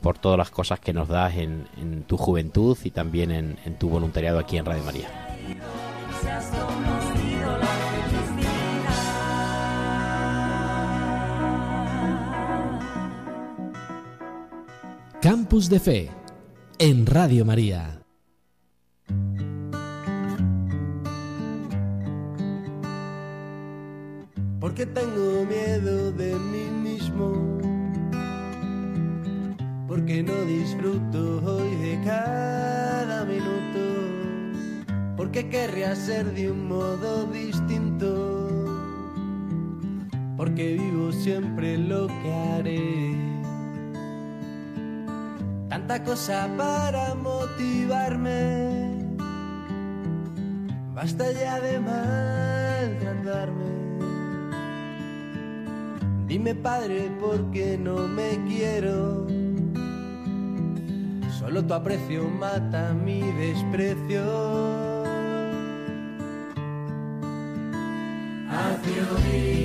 [0.00, 3.78] por todas las cosas que nos das en, en tu juventud y también en, en
[3.78, 5.08] tu voluntariado aquí en Radio María.
[15.20, 16.17] Campus de Fe
[16.78, 17.98] en Radio María.
[24.60, 27.58] porque tengo miedo de mí mismo,
[29.88, 38.64] porque no disfruto hoy de cada minuto, porque querría ser de un modo distinto,
[40.36, 43.17] porque vivo siempre lo que haré.
[45.78, 49.14] Tanta cosa para motivarme,
[50.92, 53.70] basta ya de maltratarme.
[56.26, 59.28] Dime padre por qué no me quiero.
[61.38, 64.24] Solo tu aprecio mata mi desprecio.
[68.50, 69.57] Hazme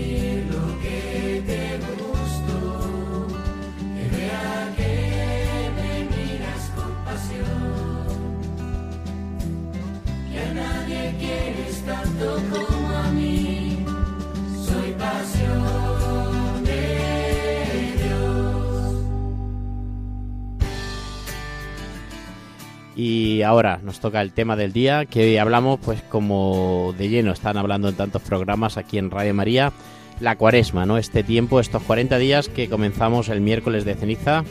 [23.05, 27.33] Y ahora nos toca el tema del día, que hoy hablamos pues como de lleno
[27.33, 29.73] están hablando en tantos programas aquí en Radio María,
[30.21, 30.97] la cuaresma, ¿no?
[30.97, 34.45] Este tiempo, estos 40 días que comenzamos el miércoles de ceniza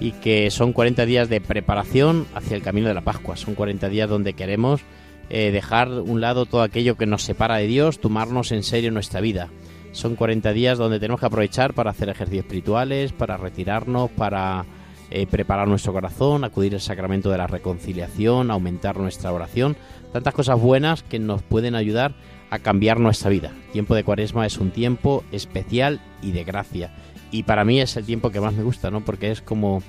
[0.00, 3.38] y que son 40 días de preparación hacia el camino de la Pascua.
[3.38, 4.82] Son 40 días donde queremos
[5.30, 9.22] eh, dejar un lado todo aquello que nos separa de Dios, tomarnos en serio nuestra
[9.22, 9.48] vida.
[9.92, 14.66] Son 40 días donde tenemos que aprovechar para hacer ejercicios espirituales, para retirarnos, para
[15.10, 19.76] eh, preparar nuestro corazón, acudir al sacramento de la reconciliación, aumentar nuestra oración,
[20.12, 22.14] tantas cosas buenas que nos pueden ayudar
[22.50, 23.52] a cambiar nuestra vida.
[23.66, 26.94] El tiempo de Cuaresma es un tiempo especial y de gracia.
[27.30, 29.04] Y para mí es el tiempo que más me gusta, ¿no?
[29.04, 29.82] Porque es como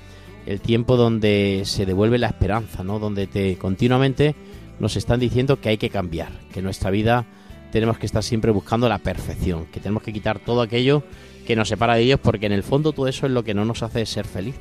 [0.46, 2.98] el tiempo donde se devuelve la esperanza, ¿no?
[2.98, 4.34] Donde te continuamente
[4.78, 7.24] nos están diciendo que hay que cambiar, que nuestra vida
[7.72, 11.02] tenemos que estar siempre buscando la perfección, que tenemos que quitar todo aquello
[11.46, 13.64] que nos separa de Dios, porque en el fondo todo eso es lo que no
[13.64, 14.56] nos hace ser feliz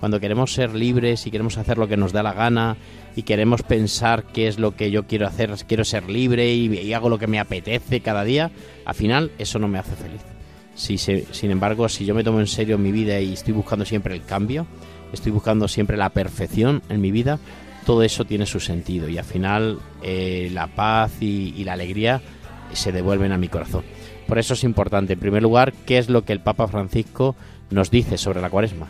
[0.00, 2.78] cuando queremos ser libres y queremos hacer lo que nos da la gana
[3.14, 7.10] y queremos pensar qué es lo que yo quiero hacer, quiero ser libre y, hago
[7.10, 8.50] lo que me apetece cada día,
[8.86, 10.22] al final eso no me hace feliz.
[10.74, 14.14] Si sin embargo, si yo me tomo en serio mi vida y estoy buscando siempre
[14.14, 14.66] el cambio,
[15.12, 17.38] estoy buscando siempre la perfección en mi vida,
[17.84, 22.22] todo eso tiene su sentido y al final eh, la paz y, y la alegría
[22.72, 23.84] se devuelven a mi corazón.
[24.26, 27.36] Por eso es importante, en primer lugar, qué es lo que el Papa Francisco
[27.68, 28.88] nos dice sobre la cuaresma.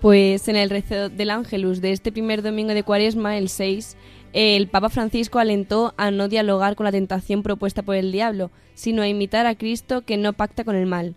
[0.00, 3.96] Pues en el rezo del Ángelus de este primer domingo de Cuaresma, el 6,
[4.34, 9.00] el Papa Francisco alentó a no dialogar con la tentación propuesta por el diablo, sino
[9.00, 11.14] a imitar a Cristo que no pacta con el mal.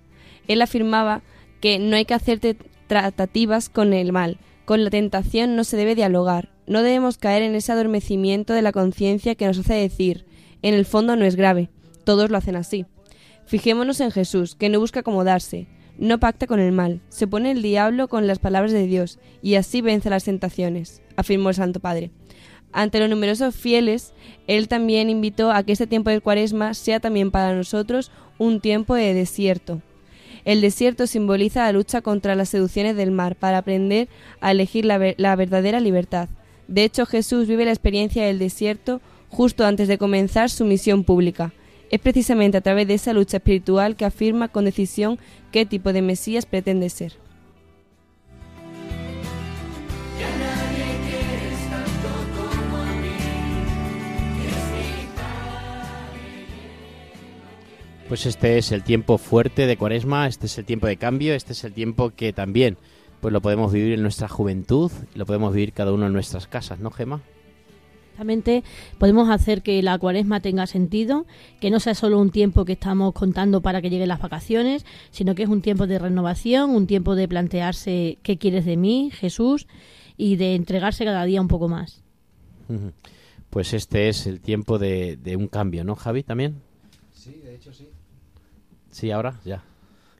[0.47, 1.21] Él afirmaba
[1.59, 2.39] que no hay que hacer
[2.87, 7.55] tratativas con el mal, con la tentación no se debe dialogar, no debemos caer en
[7.55, 10.25] ese adormecimiento de la conciencia que nos hace decir,
[10.61, 11.69] en el fondo no es grave,
[12.05, 12.85] todos lo hacen así.
[13.45, 15.67] Fijémonos en Jesús, que no busca acomodarse,
[15.99, 19.55] no pacta con el mal, se pone el diablo con las palabras de Dios y
[19.55, 22.09] así vence las tentaciones, afirmó el Santo Padre.
[22.71, 24.13] Ante los numerosos fieles,
[24.47, 28.95] él también invitó a que este tiempo de cuaresma sea también para nosotros un tiempo
[28.95, 29.81] de desierto.
[30.45, 34.07] El desierto simboliza la lucha contra las seducciones del mar para aprender
[34.39, 36.29] a elegir la, la verdadera libertad.
[36.67, 41.51] De hecho, Jesús vive la experiencia del desierto justo antes de comenzar su misión pública.
[41.89, 45.17] Es precisamente a través de esa lucha espiritual que afirma con decisión
[45.52, 47.13] qué tipo de Mesías pretende ser.
[58.08, 61.54] Pues este es el tiempo fuerte de Cuaresma, este es el tiempo de cambio, este
[61.54, 62.78] es el tiempo que también
[63.21, 66.80] pues lo podemos vivir en nuestra juventud, lo podemos vivir cada uno en nuestras casas,
[66.80, 67.21] ¿no, Gema?
[68.97, 71.25] Podemos hacer que la cuaresma tenga sentido,
[71.60, 75.36] que no sea solo un tiempo que estamos contando para que lleguen las vacaciones, sino
[75.36, 79.67] que es un tiempo de renovación, un tiempo de plantearse qué quieres de mí, Jesús,
[80.17, 82.03] y de entregarse cada día un poco más.
[83.49, 86.62] Pues este es el tiempo de, de un cambio, ¿no, Javi, también?
[87.12, 87.89] Sí, de hecho sí.
[88.91, 89.63] Sí, ahora, ya.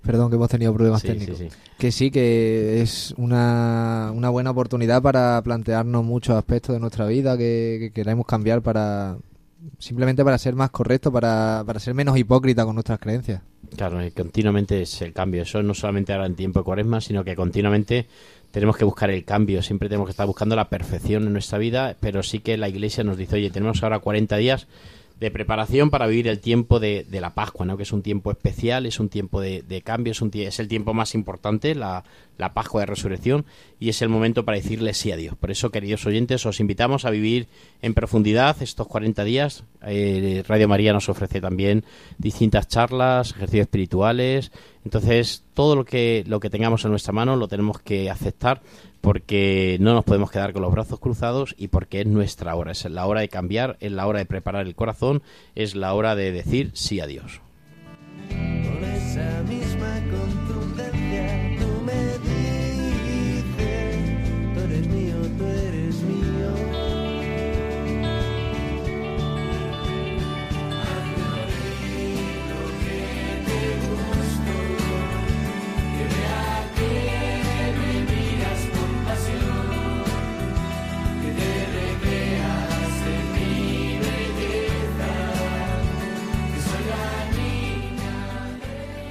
[0.10, 1.38] Perdón que hemos tenido problemas Sí, técnicos.
[1.38, 1.56] sí, sí.
[1.78, 7.38] Que sí, que es una, una buena oportunidad para plantearnos muchos aspectos de nuestra vida
[7.38, 9.18] que, que queremos cambiar para
[9.78, 13.44] simplemente para ser más correctos, para, para ser menos hipócritas con nuestras creencias.
[13.76, 15.44] Claro, y continuamente es el cambio.
[15.44, 18.08] Eso no solamente ahora en tiempo de cuaresma, sino que continuamente
[18.50, 19.62] tenemos que buscar el cambio.
[19.62, 23.04] Siempre tenemos que estar buscando la perfección en nuestra vida, pero sí que la Iglesia
[23.04, 24.66] nos dice, oye, tenemos ahora 40 días
[25.20, 27.76] de preparación para vivir el tiempo de, de la Pascua, ¿no?
[27.76, 30.68] que es un tiempo especial, es un tiempo de, de cambio, es, un es el
[30.68, 32.06] tiempo más importante, la,
[32.38, 33.46] la Pascua de Resurrección,
[33.80, 35.36] y es el momento para decirle sí a Dios.
[35.36, 37.48] Por eso, queridos oyentes, os invitamos a vivir
[37.82, 39.66] en profundidad estos 40 días.
[39.86, 41.84] Eh, Radio María nos ofrece también
[42.18, 44.52] distintas charlas, ejercicios espirituales.
[44.90, 48.64] Entonces, todo lo que, lo que tengamos en nuestra mano lo tenemos que aceptar
[49.02, 52.84] porque no nos podemos quedar con los brazos cruzados y porque es nuestra hora, es
[52.86, 55.22] la hora de cambiar, es la hora de preparar el corazón,
[55.54, 57.40] es la hora de decir sí a Dios.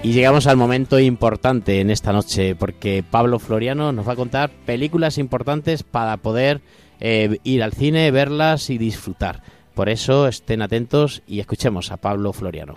[0.08, 4.48] Y llegamos al momento importante en esta noche, porque Pablo Floriano nos va a contar
[4.64, 6.62] películas importantes para poder
[6.98, 9.42] eh, ir al cine, verlas y disfrutar.
[9.74, 12.76] Por eso estén atentos y escuchemos a Pablo Floriano.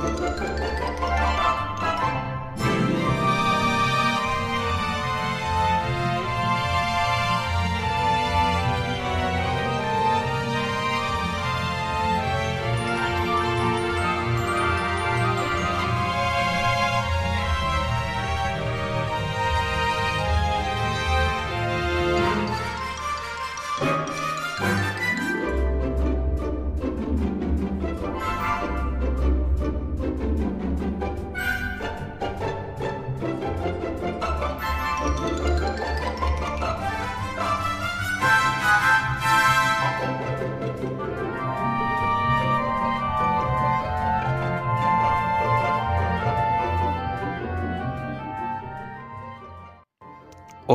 [0.00, 0.12] かっ
[0.98, 1.09] こいい。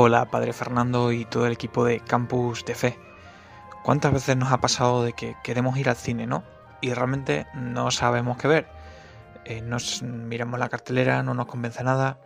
[0.07, 2.99] Hola, Padre Fernando y todo el equipo de Campus de Fe.
[3.81, 6.43] ¿Cuántas veces nos ha pasado de que queremos ir al cine, no?
[6.79, 8.67] Y realmente no sabemos qué ver.
[9.45, 9.63] Eh,
[10.03, 12.19] miramos la cartelera, no nos convence nada.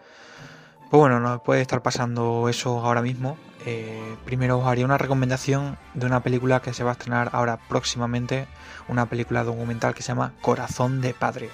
[0.90, 3.38] Pues bueno, nos puede estar pasando eso ahora mismo.
[3.66, 7.60] Eh, primero os haría una recomendación de una película que se va a estrenar ahora
[7.70, 8.46] próximamente,
[8.90, 11.50] una película documental que se llama Corazón de Padre.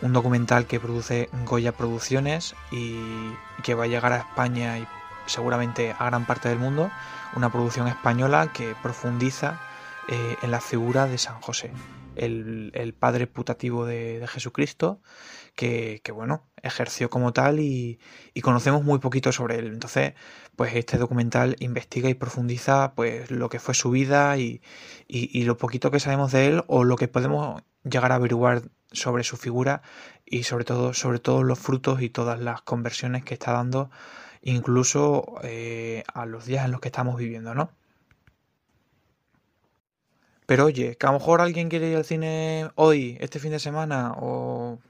[0.00, 3.32] Un documental que produce Goya Producciones y
[3.64, 4.86] que va a llegar a España y
[5.26, 6.90] seguramente a gran parte del mundo.
[7.34, 9.60] Una producción española que profundiza
[10.08, 11.72] eh, en la figura de San José,
[12.16, 15.00] el, el padre putativo de, Jesucristo,
[15.54, 18.00] que, que, bueno, ejerció como tal y,
[18.34, 19.68] y, conocemos muy poquito sobre él.
[19.68, 20.14] Entonces,
[20.56, 24.62] pues este documental investiga y profundiza pues lo que fue su vida y,
[25.06, 28.62] y, y lo poquito que sabemos de él o lo que podemos llegar a averiguar
[28.92, 29.82] sobre su figura
[30.26, 33.90] y sobre todo sobre todos los frutos y todas las conversiones que está dando
[34.42, 37.70] incluso eh, a los días en los que estamos viviendo, ¿no?
[40.46, 43.60] Pero oye, que a lo mejor alguien quiere ir al cine hoy, este fin de
[43.60, 44.80] semana, o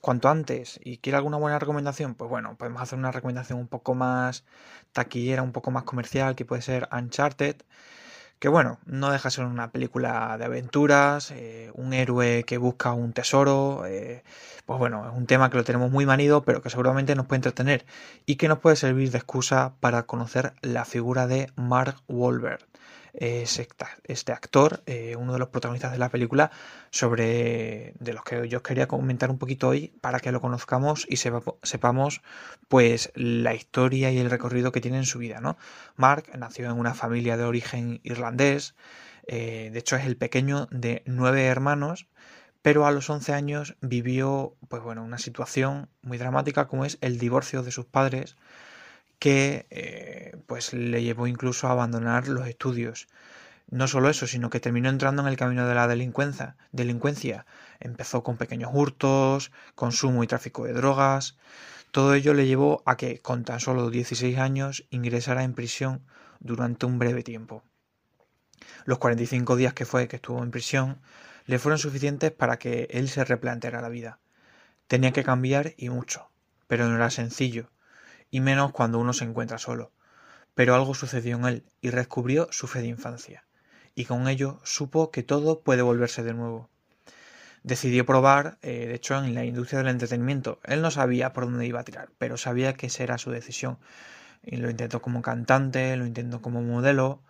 [0.00, 3.94] cuanto antes, y quiere alguna buena recomendación, pues bueno, podemos hacer una recomendación un poco
[3.94, 4.44] más
[4.92, 7.56] taquillera, un poco más comercial, que puede ser Uncharted,
[8.40, 12.92] que bueno, no deja de ser una película de aventuras, eh, un héroe que busca
[12.94, 14.24] un tesoro, eh,
[14.64, 17.36] pues bueno, es un tema que lo tenemos muy manido, pero que seguramente nos puede
[17.36, 17.84] entretener
[18.24, 22.66] y que nos puede servir de excusa para conocer la figura de Mark Wahlberg
[23.12, 26.50] este actor, eh, uno de los protagonistas de la película,
[26.90, 31.06] sobre de los que yo os quería comentar un poquito hoy para que lo conozcamos
[31.08, 32.22] y sepa, sepamos
[32.68, 35.56] pues la historia y el recorrido que tiene en su vida, ¿no?
[35.96, 38.74] Mark nació en una familia de origen irlandés,
[39.26, 42.06] eh, de hecho es el pequeño de nueve hermanos,
[42.62, 47.18] pero a los 11 años vivió pues bueno, una situación muy dramática como es el
[47.18, 48.36] divorcio de sus padres
[49.20, 53.06] que eh, pues le llevó incluso a abandonar los estudios.
[53.68, 56.56] No solo eso, sino que terminó entrando en el camino de la delincuencia.
[56.72, 57.46] delincuencia.
[57.78, 61.36] Empezó con pequeños hurtos, consumo y tráfico de drogas.
[61.92, 66.02] Todo ello le llevó a que, con tan solo 16 años, ingresara en prisión
[66.40, 67.62] durante un breve tiempo.
[68.86, 70.98] Los 45 días que fue que estuvo en prisión
[71.44, 74.18] le fueron suficientes para que él se replanteara la vida.
[74.86, 76.30] Tenía que cambiar y mucho,
[76.66, 77.70] pero no era sencillo,
[78.30, 79.92] y menos cuando uno se encuentra solo.
[80.54, 83.44] Pero algo sucedió en él y descubrió su fe de infancia,
[83.94, 86.68] y con ello supo que todo puede volverse de nuevo.
[87.62, 90.60] Decidió probar, eh, de hecho, en la industria del entretenimiento.
[90.64, 93.78] Él no sabía por dónde iba a tirar, pero sabía que esa era su decisión.
[94.42, 97.22] Y lo intentó como cantante, lo intentó como modelo.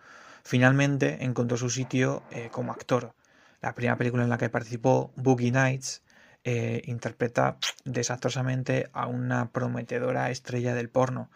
[0.43, 3.13] Finalmente encontró su sitio eh, como actor.
[3.61, 6.01] La primera película en la que participó, Boogie Nights,
[6.43, 11.29] eh, interpreta desastrosamente a una prometedora estrella del porno.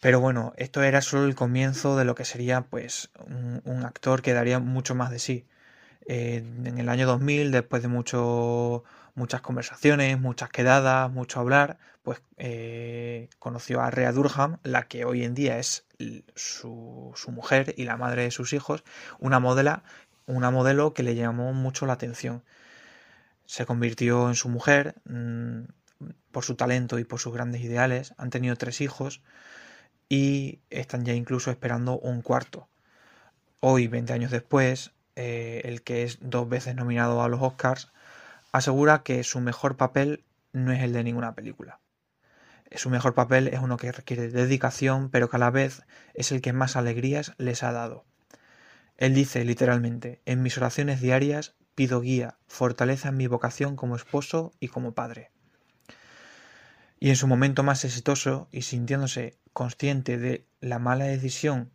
[0.00, 3.10] Pero bueno, esto era solo el comienzo de lo que sería pues
[3.64, 5.46] un, actor que daría mucho más de sí.
[6.06, 13.28] Eh, en el año 2000, después de muchas conversaciones, muchas quedadas, mucho hablar, pues eh,
[13.38, 15.86] conoció a Rhea Durham, la que hoy en día es
[16.34, 18.84] su, su mujer y la madre de sus hijos,
[19.18, 19.82] una modela,
[20.26, 22.42] una modelo que le llamó mucho la atención
[23.46, 25.62] se convirtió en su mujer mmm,
[26.30, 28.14] por su talento y por sus grandes ideales.
[28.18, 29.22] Han tenido tres hijos
[30.08, 32.68] y están ya incluso esperando un cuarto.
[33.60, 37.90] Hoy, 20 años después, eh, el que es dos veces nominado a los Oscars
[38.52, 41.80] asegura que su mejor papel no es el de ninguna película.
[42.74, 45.82] Su mejor papel es uno que requiere dedicación, pero que a la vez
[46.14, 48.04] es el que más alegrías les ha dado.
[48.96, 54.52] Él dice literalmente, en mis oraciones diarias pido guía, fortaleza en mi vocación como esposo
[54.58, 55.30] y como padre.
[56.98, 61.70] Y en su momento más exitoso y sintiéndose consciente de la mala decisión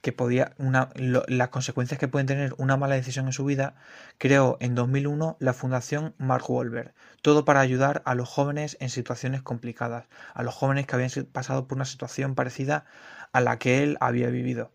[0.00, 3.74] que podía, una, las consecuencias que pueden tener una mala decisión en su vida,
[4.18, 9.42] creó en 2001 la Fundación Mark Wahlberg, todo para ayudar a los jóvenes en situaciones
[9.42, 12.86] complicadas, a los jóvenes que habían pasado por una situación parecida
[13.32, 14.72] a la que él había vivido.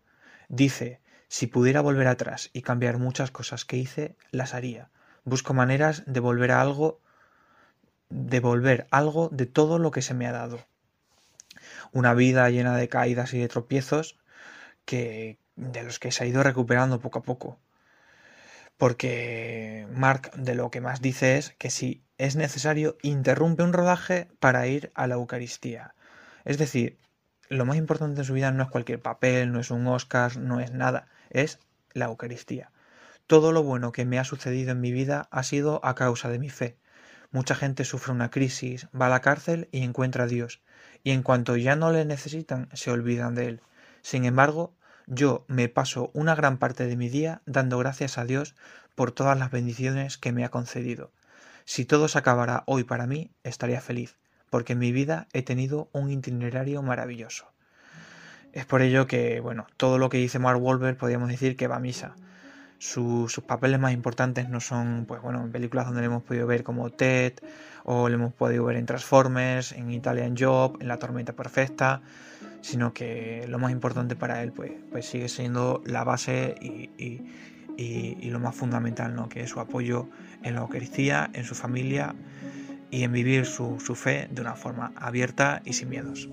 [0.48, 1.00] Dice,
[1.34, 4.90] si pudiera volver atrás y cambiar muchas cosas que hice, las haría.
[5.24, 7.00] Busco maneras de volver a algo,
[8.08, 10.64] de volver algo de todo lo que se me ha dado.
[11.90, 14.16] Una vida llena de caídas y de tropiezos
[14.84, 17.58] que de los que se ha ido recuperando poco a poco.
[18.76, 24.28] Porque Mark de lo que más dice es que si es necesario interrumpe un rodaje
[24.38, 25.96] para ir a la Eucaristía.
[26.44, 26.96] Es decir,
[27.48, 30.60] lo más importante en su vida no es cualquier papel, no es un Oscar, no
[30.60, 31.58] es nada es
[31.92, 32.70] la Eucaristía.
[33.26, 36.38] Todo lo bueno que me ha sucedido en mi vida ha sido a causa de
[36.38, 36.76] mi fe.
[37.30, 40.62] Mucha gente sufre una crisis, va a la cárcel y encuentra a Dios.
[41.02, 43.60] y en cuanto ya no le necesitan, se olvidan de él.
[44.02, 44.74] Sin embargo,
[45.06, 48.54] yo me paso una gran parte de mi día dando gracias a Dios
[48.94, 51.12] por todas las bendiciones que me ha concedido.
[51.64, 54.16] Si todo se acabara hoy para mí, estaría feliz,
[54.50, 57.53] porque en mi vida he tenido un itinerario maravilloso.
[58.54, 61.76] Es por ello que, bueno, todo lo que dice Mark Wahlberg podríamos decir que va
[61.76, 62.14] a misa.
[62.78, 66.46] Su- sus papeles más importantes no son, pues bueno, en películas donde le hemos podido
[66.46, 67.32] ver como Ted,
[67.82, 72.00] o le hemos podido ver en Transformers, en Italian Job, en La Tormenta Perfecta,
[72.60, 77.22] sino que lo más importante para él, pues, pues sigue siendo la base y, y-
[77.76, 79.28] y- y lo más fundamental, ¿no?
[79.28, 80.08] Que es su apoyo
[80.44, 82.14] en la Eucaristía, en su familia
[82.92, 86.28] y en vivir su, su fe de una forma abierta y sin miedos.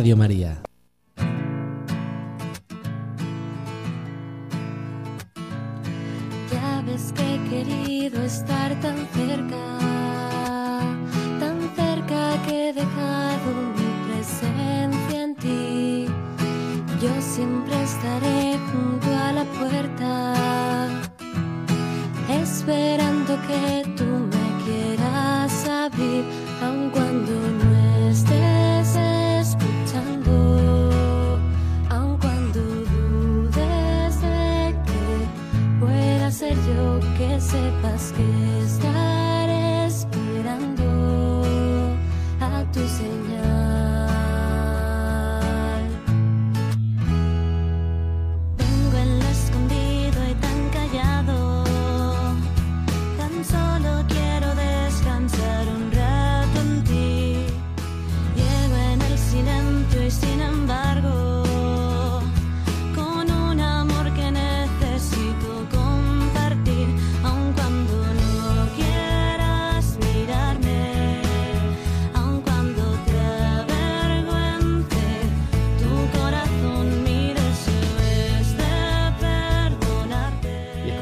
[0.00, 0.59] Radio María.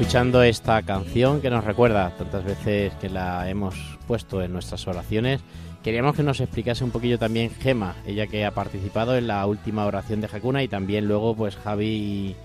[0.09, 3.75] Escuchando esta canción que nos recuerda tantas veces que la hemos
[4.07, 5.39] puesto en nuestras oraciones,
[5.83, 9.85] queríamos que nos explicase un poquillo también Gema, ella que ha participado en la última
[9.85, 12.35] oración de Hakuna y también luego pues Javi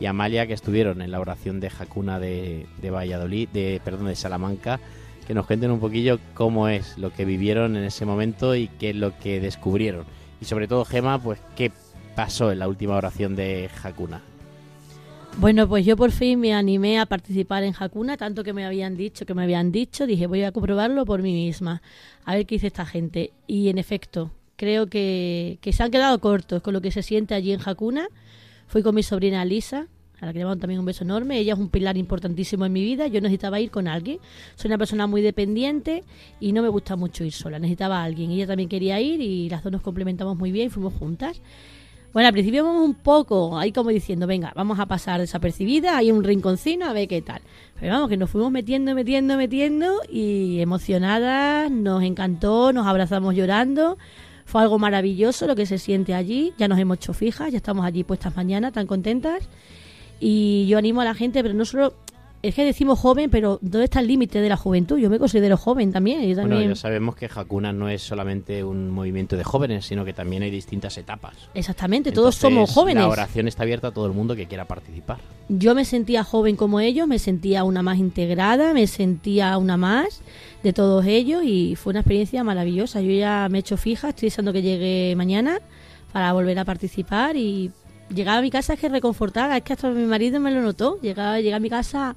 [0.00, 4.16] y, Amalia que estuvieron en la oración de Hakuna de, de Valladolid, de perdón, de
[4.16, 4.80] Salamanca,
[5.24, 8.90] que nos cuenten un poquillo cómo es lo que vivieron en ese momento y qué
[8.90, 10.06] es lo que descubrieron.
[10.40, 11.70] Y sobre todo Gema, pues qué
[12.16, 14.22] pasó en la última oración de Hakuna.
[15.38, 18.96] Bueno, pues yo por fin me animé a participar en Hakuna, tanto que me habían
[18.96, 21.82] dicho, que me habían dicho, dije voy a comprobarlo por mí misma,
[22.24, 23.32] a ver qué dice esta gente.
[23.46, 27.34] Y en efecto, creo que, que se han quedado cortos con lo que se siente
[27.34, 28.06] allí en Hakuna.
[28.68, 29.88] Fui con mi sobrina Lisa,
[30.20, 31.38] a la que le mando también un beso enorme.
[31.38, 33.08] Ella es un pilar importantísimo en mi vida.
[33.08, 34.18] Yo necesitaba ir con alguien.
[34.54, 36.04] Soy una persona muy dependiente
[36.38, 37.58] y no me gusta mucho ir sola.
[37.58, 38.30] Necesitaba alguien.
[38.30, 41.40] Ella también quería ir y las dos nos complementamos muy bien y fuimos juntas.
[42.12, 46.12] Bueno, al principio vamos un poco ahí como diciendo, venga, vamos a pasar desapercibida, hay
[46.12, 47.40] un rinconcino, a ver qué tal.
[47.80, 53.96] Pero vamos, que nos fuimos metiendo, metiendo, metiendo y emocionadas, nos encantó, nos abrazamos llorando.
[54.44, 56.52] Fue algo maravilloso lo que se siente allí.
[56.58, 59.48] Ya nos hemos hecho fijas, ya estamos allí puestas mañana, tan contentas.
[60.20, 61.94] Y yo animo a la gente, pero no solo.
[62.42, 64.98] Es que decimos joven, pero ¿dónde está el límite de la juventud?
[64.98, 66.22] Yo me considero joven también.
[66.28, 66.58] Yo también...
[66.58, 70.42] Bueno, ya sabemos que Hakuna no es solamente un movimiento de jóvenes, sino que también
[70.42, 71.36] hay distintas etapas.
[71.54, 73.04] Exactamente, todos somos jóvenes.
[73.04, 75.18] La oración está abierta a todo el mundo que quiera participar.
[75.48, 80.20] Yo me sentía joven como ellos, me sentía una más integrada, me sentía una más
[80.64, 83.00] de todos ellos y fue una experiencia maravillosa.
[83.00, 85.60] Yo ya me he hecho fija, estoy deseando que llegue mañana
[86.12, 87.70] para volver a participar y
[88.14, 90.98] llegar a mi casa es que reconfortada, es que hasta mi marido me lo notó,
[91.00, 92.14] llegar, llegar a mi casa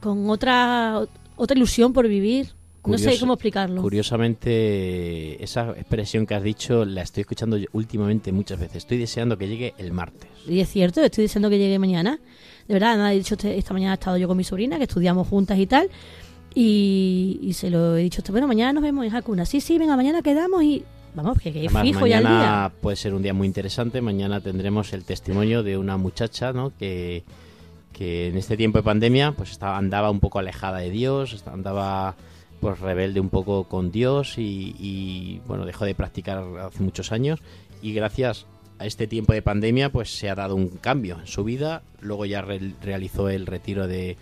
[0.00, 1.02] con otra,
[1.36, 2.48] otra ilusión por vivir,
[2.86, 3.82] no sé cómo explicarlo.
[3.82, 8.76] Curiosamente, esa expresión que has dicho la estoy escuchando últimamente muchas veces.
[8.76, 10.28] Estoy deseando que llegue el martes.
[10.48, 12.18] Y es cierto, estoy diciendo que llegue mañana.
[12.66, 14.84] De verdad, me ha dicho este- esta mañana he estado yo con mi sobrina, que
[14.84, 15.90] estudiamos juntas y tal.
[16.54, 19.44] Y, y se lo he dicho, bueno, mañana nos vemos en Hakuna.
[19.44, 20.84] Sí, sí, venga, mañana quedamos y...
[21.14, 22.30] Vamos, que, que Además, fijo ya el día.
[22.30, 24.00] mañana puede ser un día muy interesante.
[24.00, 26.72] Mañana tendremos el testimonio de una muchacha ¿no?
[26.78, 27.24] que,
[27.92, 32.14] que en este tiempo de pandemia pues estaba, andaba un poco alejada de Dios, andaba
[32.60, 37.40] pues rebelde un poco con Dios y, y, bueno, dejó de practicar hace muchos años
[37.82, 38.46] y gracias
[38.78, 41.82] a este tiempo de pandemia pues se ha dado un cambio en su vida.
[42.00, 44.16] Luego ya re- realizó el retiro de,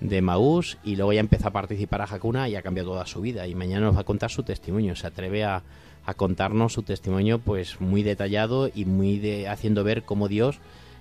[0.00, 3.20] de Maús y luego ya empezó a participar a Hakuna y ha cambiado toda su
[3.20, 4.94] vida y mañana nos va a contar su testimonio.
[4.96, 5.62] Se atreve a,
[6.10, 10.58] a contarnos su testimonio pues muy detallado y muy de haciendo ver cómo Dios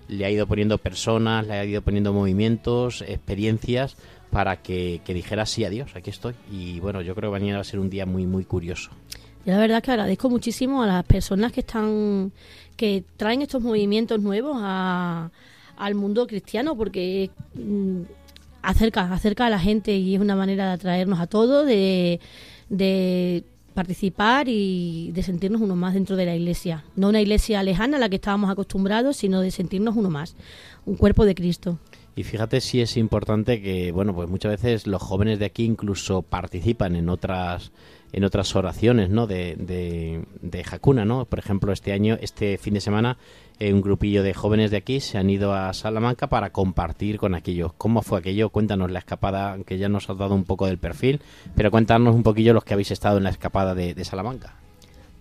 [0.08, 3.96] le ha ido poniendo personas, le ha ido poniendo movimientos, experiencias
[4.32, 6.34] para que, que dijera sí a Dios, aquí estoy.
[6.52, 8.90] Y bueno, yo creo que va a ser un día muy, muy curioso.
[9.46, 12.32] Yo la verdad que agradezco muchísimo a las personas que están
[12.76, 15.30] que traen estos movimientos nuevos a-
[15.78, 18.02] al mundo cristiano porque mm,
[18.62, 22.20] acerca acerca a la gente y es una manera de atraernos a todos de,
[22.70, 23.44] de
[23.80, 28.00] participar y de sentirnos uno más dentro de la iglesia no una iglesia lejana a
[28.02, 30.36] la que estábamos acostumbrados sino de sentirnos uno más
[30.86, 31.78] un cuerpo de Cristo
[32.16, 36.22] Y fíjate si es importante que, bueno, pues muchas veces los jóvenes de aquí incluso
[36.22, 37.72] participan en otras
[38.12, 39.28] en otras oraciones, ¿no?
[39.28, 41.26] De, de, de Hakuna, ¿no?
[41.26, 43.18] Por ejemplo, este año, este fin de semana,
[43.60, 47.36] eh, un grupillo de jóvenes de aquí se han ido a Salamanca para compartir con
[47.36, 47.74] aquellos.
[47.74, 48.50] ¿Cómo fue aquello?
[48.50, 51.20] Cuéntanos la escapada, que ya nos has dado un poco del perfil,
[51.56, 54.56] pero cuéntanos un poquillo los que habéis estado en la escapada de, Salamanca.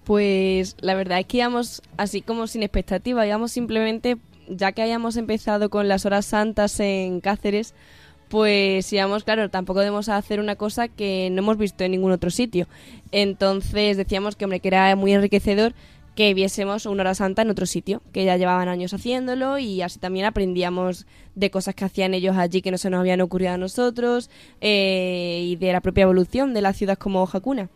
[0.05, 4.19] Pues la verdad es que íbamos así como sin expectativa, íbamos simplemente,
[4.49, 7.75] ya que hayamos empezado con las horas santas en Cáceres,
[8.29, 12.31] pues íbamos, claro, tampoco debemos hacer una cosa que no hemos visto en ningún otro
[12.31, 12.69] sitio.
[13.11, 15.75] Entonces decíamos que, hombre, que era muy enriquecedor
[16.19, 20.01] que viésemos una hora santa en otro sitio, que ya llevaban años haciéndolo y así
[20.01, 21.07] también aprendíamos
[21.37, 24.29] de cosas que hacían ellos allí que no se nos habían ocurrido a nosotros
[24.61, 27.71] eh, y de la propia evolución de la ciudad como Hakuna.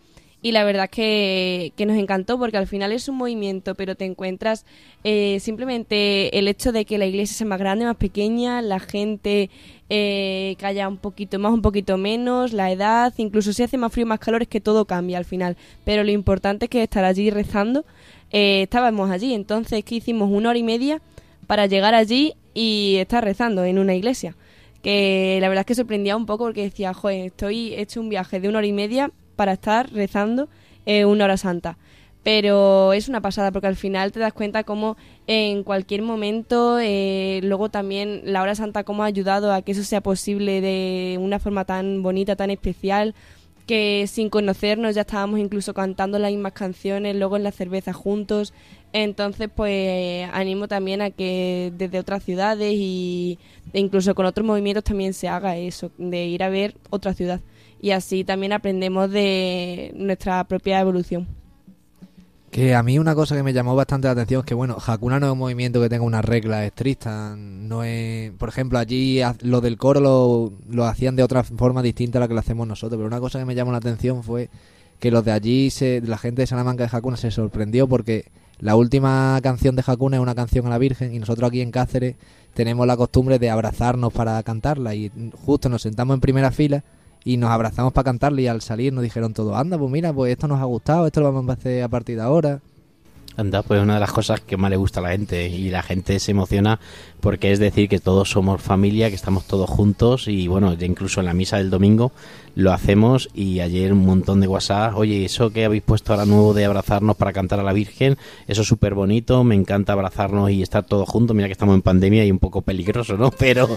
[0.45, 3.95] Y la verdad es que, que nos encantó porque al final es un movimiento, pero
[3.95, 4.67] te encuentras
[5.05, 9.51] eh, simplemente el hecho de que la iglesia sea más grande, más pequeña, la gente
[9.89, 14.05] eh, haya un poquito más, un poquito menos, la edad, incluso si hace más frío,
[14.05, 15.57] más calor, es que todo cambia al final.
[15.85, 17.85] Pero lo importante es que estar allí rezando,
[18.33, 21.01] eh, estábamos allí, entonces que hicimos una hora y media
[21.47, 24.37] para llegar allí y estar rezando en una iglesia.
[24.83, 28.09] Que la verdad es que sorprendía un poco porque decía, joder, estoy he hecho un
[28.09, 30.49] viaje de una hora y media para estar rezando
[30.87, 31.79] eh, una hora santa.
[32.23, 37.41] Pero es una pasada porque al final te das cuenta cómo en cualquier momento, eh,
[37.43, 41.41] luego también la hora santa, cómo ha ayudado a que eso sea posible de una
[41.41, 43.15] forma tan bonita, tan especial,
[43.67, 48.53] que sin conocernos ya estábamos incluso cantando las mismas canciones, luego en la cerveza juntos.
[48.93, 53.39] Entonces, pues animo también a que desde otras ciudades y
[53.73, 57.41] e incluso con otros movimientos también se haga eso, de ir a ver otra ciudad.
[57.81, 61.42] Y así también aprendemos de nuestra propia evolución.
[62.53, 65.19] Que a mí una cosa que me llamó bastante la atención es que, bueno, Hakuna
[65.19, 67.35] no es un movimiento que tenga unas reglas estrictas.
[67.35, 72.19] No es, por ejemplo, allí lo del coro lo, lo hacían de otra forma distinta
[72.19, 72.99] a la que lo hacemos nosotros.
[72.99, 74.51] Pero una cosa que me llamó la atención fue
[75.01, 78.27] que los de allí, se, la gente de Salamanca de Hakuna se sorprendió porque
[78.59, 81.71] la última canción de Hakuna es una canción a la Virgen y nosotros aquí en
[81.71, 82.17] Cáceres
[82.53, 85.11] tenemos la costumbre de abrazarnos para cantarla y
[85.47, 86.85] justo nos sentamos en primera fila
[87.25, 90.33] y nos abrazamos para cantarla y al salir nos dijeron todo, anda, pues mira, pues
[90.33, 92.61] esto nos ha gustado, esto lo vamos a hacer a partir de ahora.
[93.37, 95.83] Anda, pues una de las cosas que más le gusta a la gente y la
[95.83, 96.79] gente se emociona
[97.21, 101.21] porque es decir que todos somos familia, que estamos todos juntos y bueno, ya incluso
[101.21, 102.13] en la misa del domingo
[102.55, 106.53] lo hacemos y ayer un montón de WhatsApp, oye, eso que habéis puesto ahora nuevo
[106.53, 110.61] de abrazarnos para cantar a la Virgen, eso es súper bonito, me encanta abrazarnos y
[110.61, 113.31] estar todos juntos, mira que estamos en pandemia y un poco peligroso, ¿no?
[113.39, 113.69] Pero,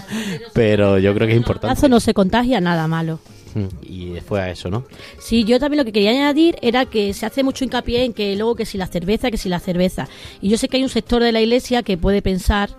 [0.52, 1.68] pero yo creo que es importante.
[1.68, 3.18] Abrazo no se contagia nada malo.
[3.82, 4.84] Y fue a eso, ¿no?
[5.18, 8.36] Sí, yo también lo que quería añadir era que se hace mucho hincapié en que
[8.36, 10.08] luego que si la cerveza, que si la cerveza.
[10.40, 12.70] Y yo sé que hay un sector de la iglesia que puede pensar,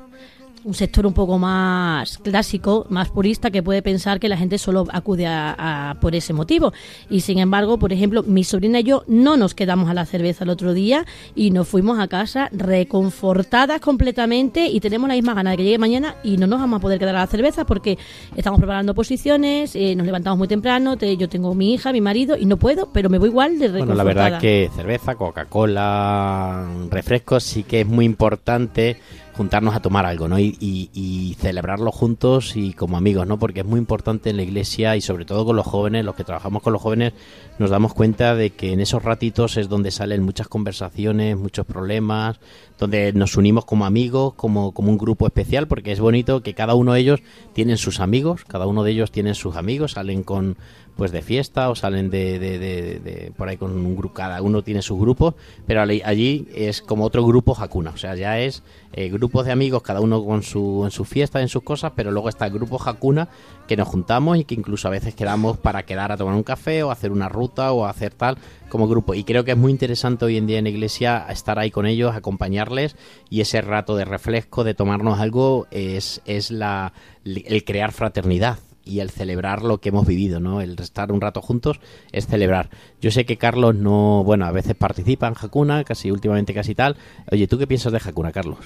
[0.68, 4.86] un sector un poco más clásico, más purista, que puede pensar que la gente solo
[4.92, 6.74] acude a, a- por ese motivo.
[7.10, 10.44] Y sin embargo, por ejemplo, mi sobrina y yo no nos quedamos a la cerveza
[10.44, 11.06] el otro día
[11.36, 15.78] y nos fuimos a casa reconfortadas completamente y tenemos la misma gana de que llegue
[15.78, 17.98] mañana y no nos vamos a poder quedar a la cerveza porque
[18.36, 22.36] estamos preparando posiciones, eh, nos levantamos muy temprano, te- yo tengo mi hija, mi marido
[22.38, 24.04] y no puedo, pero me voy igual de Bueno, reconfortada.
[24.14, 28.98] la verdad que cerveza, Coca-Cola, refrescos sí que es muy importante
[29.38, 30.40] juntarnos a tomar algo, ¿no?
[30.40, 33.38] Y, celebrarlo juntos y como amigos, ¿no?
[33.38, 36.24] Porque es muy importante en la iglesia y sobre todo con los jóvenes, los que
[36.24, 37.14] trabajamos con los jóvenes,
[37.60, 42.40] nos damos cuenta de que en esos ratitos es donde salen muchas conversaciones, muchos problemas,
[42.80, 46.94] donde nos unimos como amigos, como, un grupo especial, porque es bonito que cada uno
[46.94, 47.20] de ellos
[47.54, 50.58] tienen sus amigos, cada uno de ellos tienen sus amigos, salen con
[50.98, 54.42] pues de fiesta o salen de, de- de- de- por ahí con un grupo, cada
[54.42, 55.36] uno tiene sus grupos,
[55.66, 59.84] pero allí es como otro grupo Hakuna, o sea, ya es eh, grupos de amigos,
[59.84, 62.82] cada uno con su, en sus fiestas, en sus cosas, pero luego está el grupo
[62.84, 63.30] Hakuna
[63.68, 66.84] que nos juntamos y que incluso a veces quedamos para quedar a tomar un café
[66.84, 68.38] o hacer una ruta o hacer tal
[68.70, 69.14] como grupo.
[69.14, 71.86] Y creo que es muy interesante hoy en día en la iglesia estar ahí con
[71.86, 72.96] ellos, acompañarles
[73.30, 76.94] y ese rato de refresco, de tomarnos algo, es, es la,
[77.26, 78.58] el crear fraternidad
[78.88, 80.62] y el celebrar lo que hemos vivido, ¿no?
[80.62, 81.80] El estar un rato juntos
[82.12, 82.70] es celebrar.
[83.02, 86.96] Yo sé que Carlos no, bueno, a veces participa en Hakuna, casi últimamente casi tal.
[87.32, 88.60] Oye, ¿tú qué piensas de Hakuna, Carlos?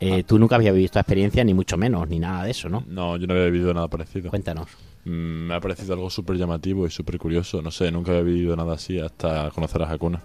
[0.00, 2.84] Eh, Tú nunca habías vivido esta experiencia, ni mucho menos, ni nada de eso, ¿no?
[2.86, 4.30] No, yo no había vivido nada parecido.
[4.30, 4.68] Cuéntanos.
[5.08, 7.62] Mm, me ha parecido algo súper llamativo y súper curioso.
[7.62, 10.22] No sé, nunca había vivido nada así hasta conocer a Hakuna.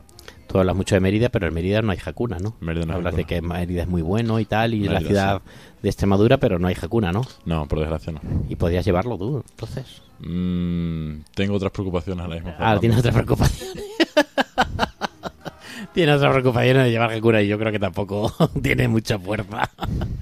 [0.47, 2.55] Tú hablas mucho de Mérida, pero en Mérida no hay Hakuna, ¿no?
[2.59, 5.41] Mérida no hay Hablas de que Mérida es muy bueno y tal, y la ciudad
[5.81, 7.21] de Extremadura, pero no hay Hakuna, ¿no?
[7.45, 8.19] No, por desgracia no.
[8.49, 10.01] Y podías llevarlo tú, entonces.
[10.19, 12.53] Mm, tengo otras preocupaciones ahora mismo.
[12.59, 13.83] Ah, tienes otras preocupaciones.
[15.93, 18.33] Tienes otras preocupaciones de llevar Hakuna y yo creo que tampoco
[18.63, 19.69] tiene mucha fuerza.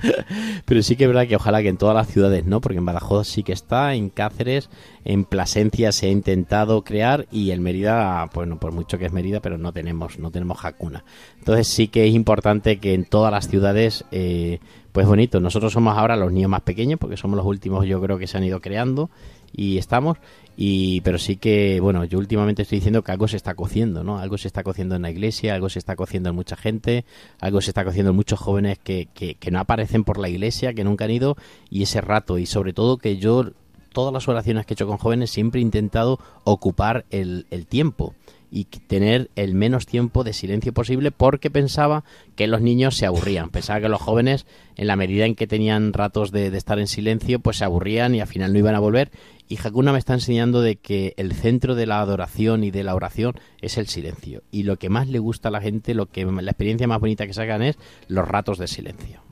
[0.65, 2.59] Pero sí que es verdad que ojalá que en todas las ciudades, ¿no?
[2.59, 4.69] Porque en Badajoz sí que está, en Cáceres,
[5.05, 9.39] en Plasencia se ha intentado crear y en Mérida, bueno, por mucho que es Mérida,
[9.39, 11.05] pero no tenemos, no tenemos Hakuna.
[11.39, 14.59] Entonces sí que es importante que en todas las ciudades, eh,
[14.91, 18.17] pues bonito, nosotros somos ahora los niños más pequeños porque somos los últimos yo creo
[18.17, 19.09] que se han ido creando
[19.53, 20.17] y estamos.
[20.57, 24.19] Y pero sí que bueno yo últimamente estoy diciendo que algo se está cociendo no
[24.19, 27.05] algo se está cociendo en la iglesia algo se está cociendo en mucha gente
[27.39, 30.73] algo se está cociendo en muchos jóvenes que, que, que no aparecen por la iglesia
[30.73, 31.37] que nunca han ido
[31.69, 32.37] y ese rato.
[32.37, 33.51] Y sobre todo que yo
[33.93, 38.13] todas las oraciones que he hecho con jóvenes siempre he intentado ocupar el, el tiempo
[38.51, 42.03] y tener el menos tiempo de silencio posible porque pensaba
[42.35, 43.49] que los niños se aburrían.
[43.49, 44.45] Pensaba que los jóvenes,
[44.75, 48.13] en la medida en que tenían ratos de, de estar en silencio, pues se aburrían
[48.13, 49.09] y al final no iban a volver.
[49.47, 52.93] Y Hakuna me está enseñando de que el centro de la adoración y de la
[52.93, 54.43] oración es el silencio.
[54.51, 57.25] Y lo que más le gusta a la gente, lo que la experiencia más bonita
[57.25, 57.77] que sacan es
[58.07, 59.30] los ratos de silencio.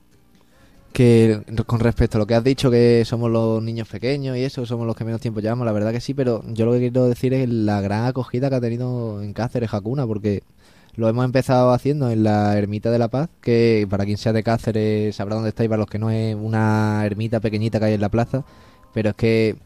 [0.92, 4.66] Que con respecto a lo que has dicho, que somos los niños pequeños y eso,
[4.66, 7.06] somos los que menos tiempo llevamos, la verdad que sí, pero yo lo que quiero
[7.06, 10.42] decir es la gran acogida que ha tenido en Cáceres Hakuna, porque
[10.96, 14.42] lo hemos empezado haciendo en la Ermita de la Paz, que para quien sea de
[14.42, 17.94] Cáceres sabrá dónde está y para los que no es una ermita pequeñita que hay
[17.94, 18.44] en la plaza,
[18.92, 19.56] pero es que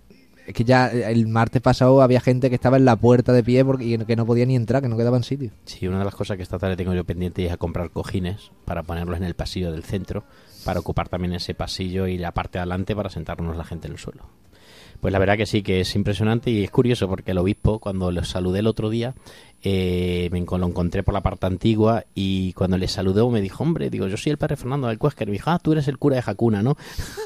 [0.46, 3.64] es que ya el martes pasado había gente que estaba en la puerta de pie
[3.64, 5.50] porque que no podía ni entrar, que no quedaban sitio.
[5.64, 8.50] Sí, una de las cosas que esta tarde tengo yo pendiente es a comprar cojines
[8.64, 10.24] para ponerlos en el pasillo del centro,
[10.64, 13.92] para ocupar también ese pasillo y la parte de adelante para sentarnos la gente en
[13.92, 14.24] el suelo.
[15.00, 18.10] Pues la verdad que sí, que es impresionante y es curioso porque el obispo, cuando
[18.10, 19.14] lo saludé el otro día,
[19.66, 23.88] eh, me lo encontré por la parte antigua y cuando le saludó me dijo, hombre,
[23.88, 25.26] digo, yo soy el padre Fernando del Cuescar.
[25.26, 26.76] Y me dijo, ah, tú eres el cura de Jacuna, ¿no?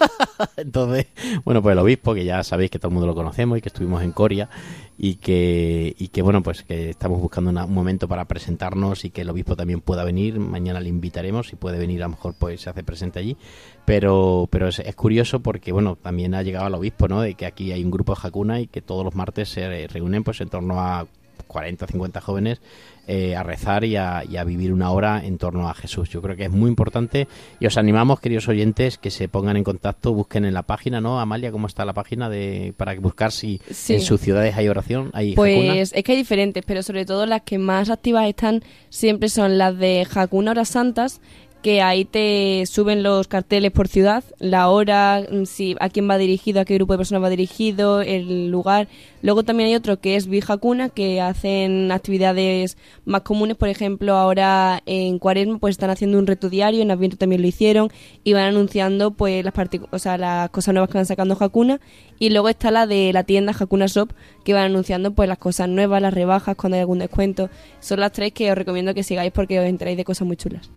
[0.57, 1.07] Entonces,
[1.45, 3.71] bueno, pues el obispo, que ya sabéis que todo el mundo lo conocemos y que
[3.71, 4.49] estuvimos en Coria
[4.97, 9.23] y que, y que bueno, pues que estamos buscando un momento para presentarnos y que
[9.23, 10.39] el obispo también pueda venir.
[10.39, 13.37] Mañana le invitaremos, si puede venir a lo mejor pues se hace presente allí.
[13.85, 17.21] Pero, pero es, curioso porque, bueno, también ha llegado al obispo, ¿no?
[17.21, 20.23] De que aquí hay un grupo de Hakuna y que todos los martes se reúnen
[20.23, 21.07] pues en torno a
[21.47, 22.61] 40 o 50 jóvenes
[23.07, 26.11] eh, a rezar y a, y a vivir una hora en torno a Jesús.
[26.11, 27.27] Yo creo que es muy importante
[27.59, 31.19] y os animamos, queridos oyentes, que se pongan en contacto, busquen en la página, ¿no?
[31.19, 33.95] Amalia, ¿cómo está la página de para buscar si Sí.
[33.95, 35.11] en sus ciudades hay oración?
[35.15, 35.35] ¿Hay?
[35.35, 39.57] Pues es que hay diferentes, pero sobre todo las que más activas están siempre son
[39.57, 41.21] las de Hakuna Horas Santas,
[41.63, 46.17] que ahí te suben los carteles por ciudad, la hora, mm, si a quién va
[46.17, 48.89] dirigido, a qué grupo de personas va dirigido, el lugar.
[49.23, 54.83] Luego también hay otro que es Hakuna, que hacen actividades más comunes, por ejemplo, ahora
[54.87, 57.91] en Cuaresma pues están haciendo un reto diario, en Adviento también lo hicieron
[58.23, 59.55] y van anunciando pues las
[59.91, 61.81] o sea, las cosas nuevas que van sacando Hakuna
[62.19, 64.13] y luego está la de la tienda Hakuna Shop
[64.45, 67.51] que van anunciando pues las cosas nuevas, las rebajas, cuando hay algún descuento.
[67.81, 70.71] Son las tres que os recomiendo que sigáis porque os enteráis de cosas muy chulas.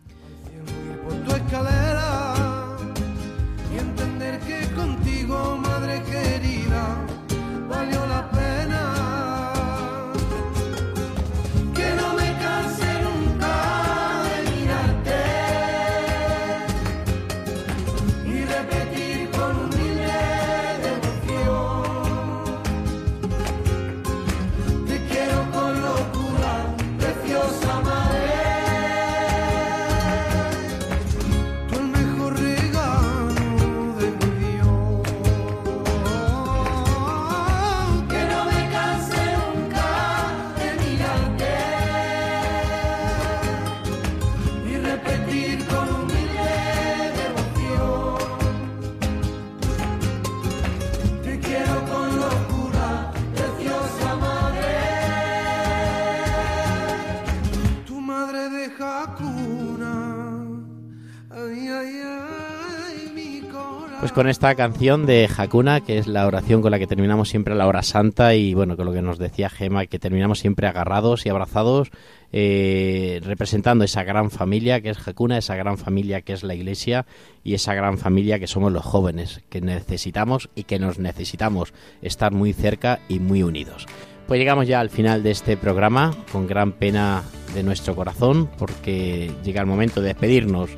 [64.14, 67.66] Con esta canción de Hakuna, que es la oración con la que terminamos siempre la
[67.66, 71.30] hora santa y bueno, con lo que nos decía Gema, que terminamos siempre agarrados y
[71.30, 71.92] abrazados,
[72.34, 77.06] eh, representando esa gran familia que es Hakuna, esa gran familia que es la iglesia
[77.46, 82.34] y esa gran familia que somos los jóvenes, que necesitamos y que nos necesitamos estar
[82.34, 83.86] muy cerca y muy unidos.
[84.28, 89.32] Pues llegamos ya al final de este programa, con gran pena de nuestro corazón, porque
[89.44, 90.70] llega el momento de despedirnos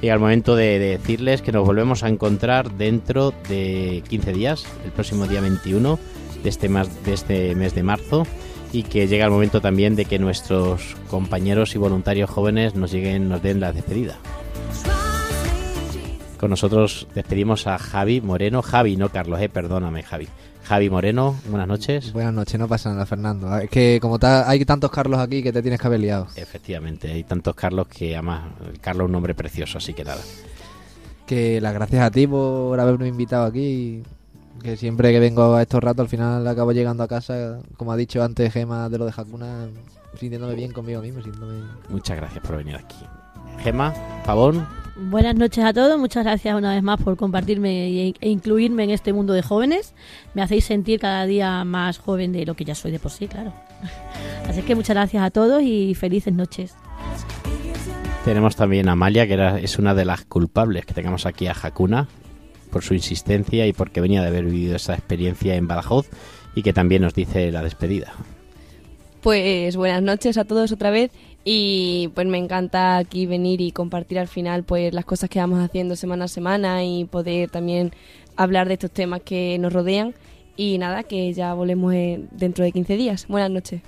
[0.00, 4.92] llega el momento de, decirles que nos volvemos a encontrar dentro de 15 días, el
[4.92, 5.98] próximo día 21
[6.42, 8.26] de este, de este mes de marzo
[8.72, 13.28] y que llega el momento también de que nuestros compañeros y voluntarios jóvenes nos lleguen,
[13.28, 14.18] nos den la despedida.
[16.38, 20.28] Con nosotros despedimos a Javi Moreno, Javi, no Carlos, eh, perdóname Javi.
[20.68, 22.12] Javi Moreno, buenas noches.
[22.12, 23.56] Buenas noches, no pasa nada, Fernando.
[23.56, 26.26] Es que como hay tantos Carlos aquí que te tienes que haber liado.
[26.36, 28.50] Efectivamente, hay tantos Carlos que además
[28.82, 30.20] Carlos es un nombre precioso, así que nada.
[31.26, 34.02] Que las gracias a ti por haberme invitado aquí.
[34.62, 37.96] Que siempre que vengo a estos ratos al final acabo llegando a casa, como ha
[37.96, 39.68] dicho antes Gema de lo de Hakuna,
[40.18, 41.22] sintiéndome bien conmigo mismo.
[41.22, 41.62] Sintiéndome...
[41.88, 43.06] Muchas gracias por venir aquí.
[43.62, 43.94] Gema,
[44.26, 44.66] Pavón.
[45.00, 49.12] Buenas noches a todos, muchas gracias una vez más por compartirme e incluirme en este
[49.12, 49.94] mundo de jóvenes.
[50.34, 53.28] Me hacéis sentir cada día más joven de lo que ya soy de por sí,
[53.28, 53.52] claro.
[54.48, 56.74] Así que muchas gracias a todos y felices noches.
[58.24, 61.52] Tenemos también a Amalia, que era, es una de las culpables que tengamos aquí a
[61.52, 62.08] Hakuna,
[62.72, 66.08] por su insistencia y porque venía de haber vivido esa experiencia en Badajoz
[66.56, 68.14] y que también nos dice la despedida.
[69.20, 71.10] Pues buenas noches a todos otra vez
[71.50, 75.60] y pues me encanta aquí venir y compartir al final pues las cosas que vamos
[75.60, 77.92] haciendo semana a semana y poder también
[78.36, 80.14] hablar de estos temas que nos rodean.
[80.58, 83.26] Y nada, que ya volvemos eh, dentro de 15 días.
[83.28, 83.80] Buenas noches.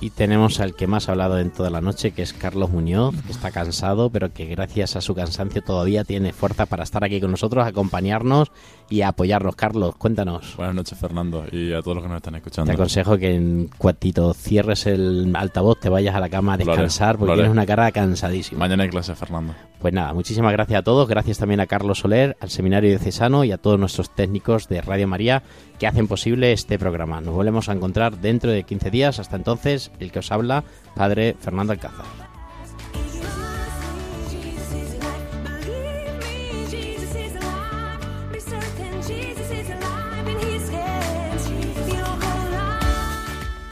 [0.00, 3.14] Y tenemos al que más ha hablado en toda la noche, que es Carlos Muñoz,
[3.26, 7.20] que está cansado, pero que gracias a su cansancio todavía tiene fuerza para estar aquí
[7.20, 8.50] con nosotros, acompañarnos
[8.90, 9.56] y apoyarnos.
[9.56, 10.56] Carlos, cuéntanos.
[10.56, 12.70] Buenas noches, Fernando, y a todos los que nos están escuchando.
[12.70, 17.18] Te aconsejo que en cuantito cierres el altavoz, te vayas a la cama a descansar,
[17.18, 18.60] porque tienes una cara cansadísima.
[18.60, 19.54] Mañana hay clase, Fernando.
[19.80, 21.08] Pues nada, muchísimas gracias a todos.
[21.08, 24.80] Gracias también a Carlos Soler, al Seminario de Cesano y a todos nuestros técnicos de
[24.80, 25.42] Radio María
[25.78, 27.20] que hacen posible este programa.
[27.20, 29.18] Nos volvemos a encontrar dentro de 15 días.
[29.20, 30.64] Hasta entonces, el que os habla,
[30.94, 32.27] Padre Fernando Alcázar.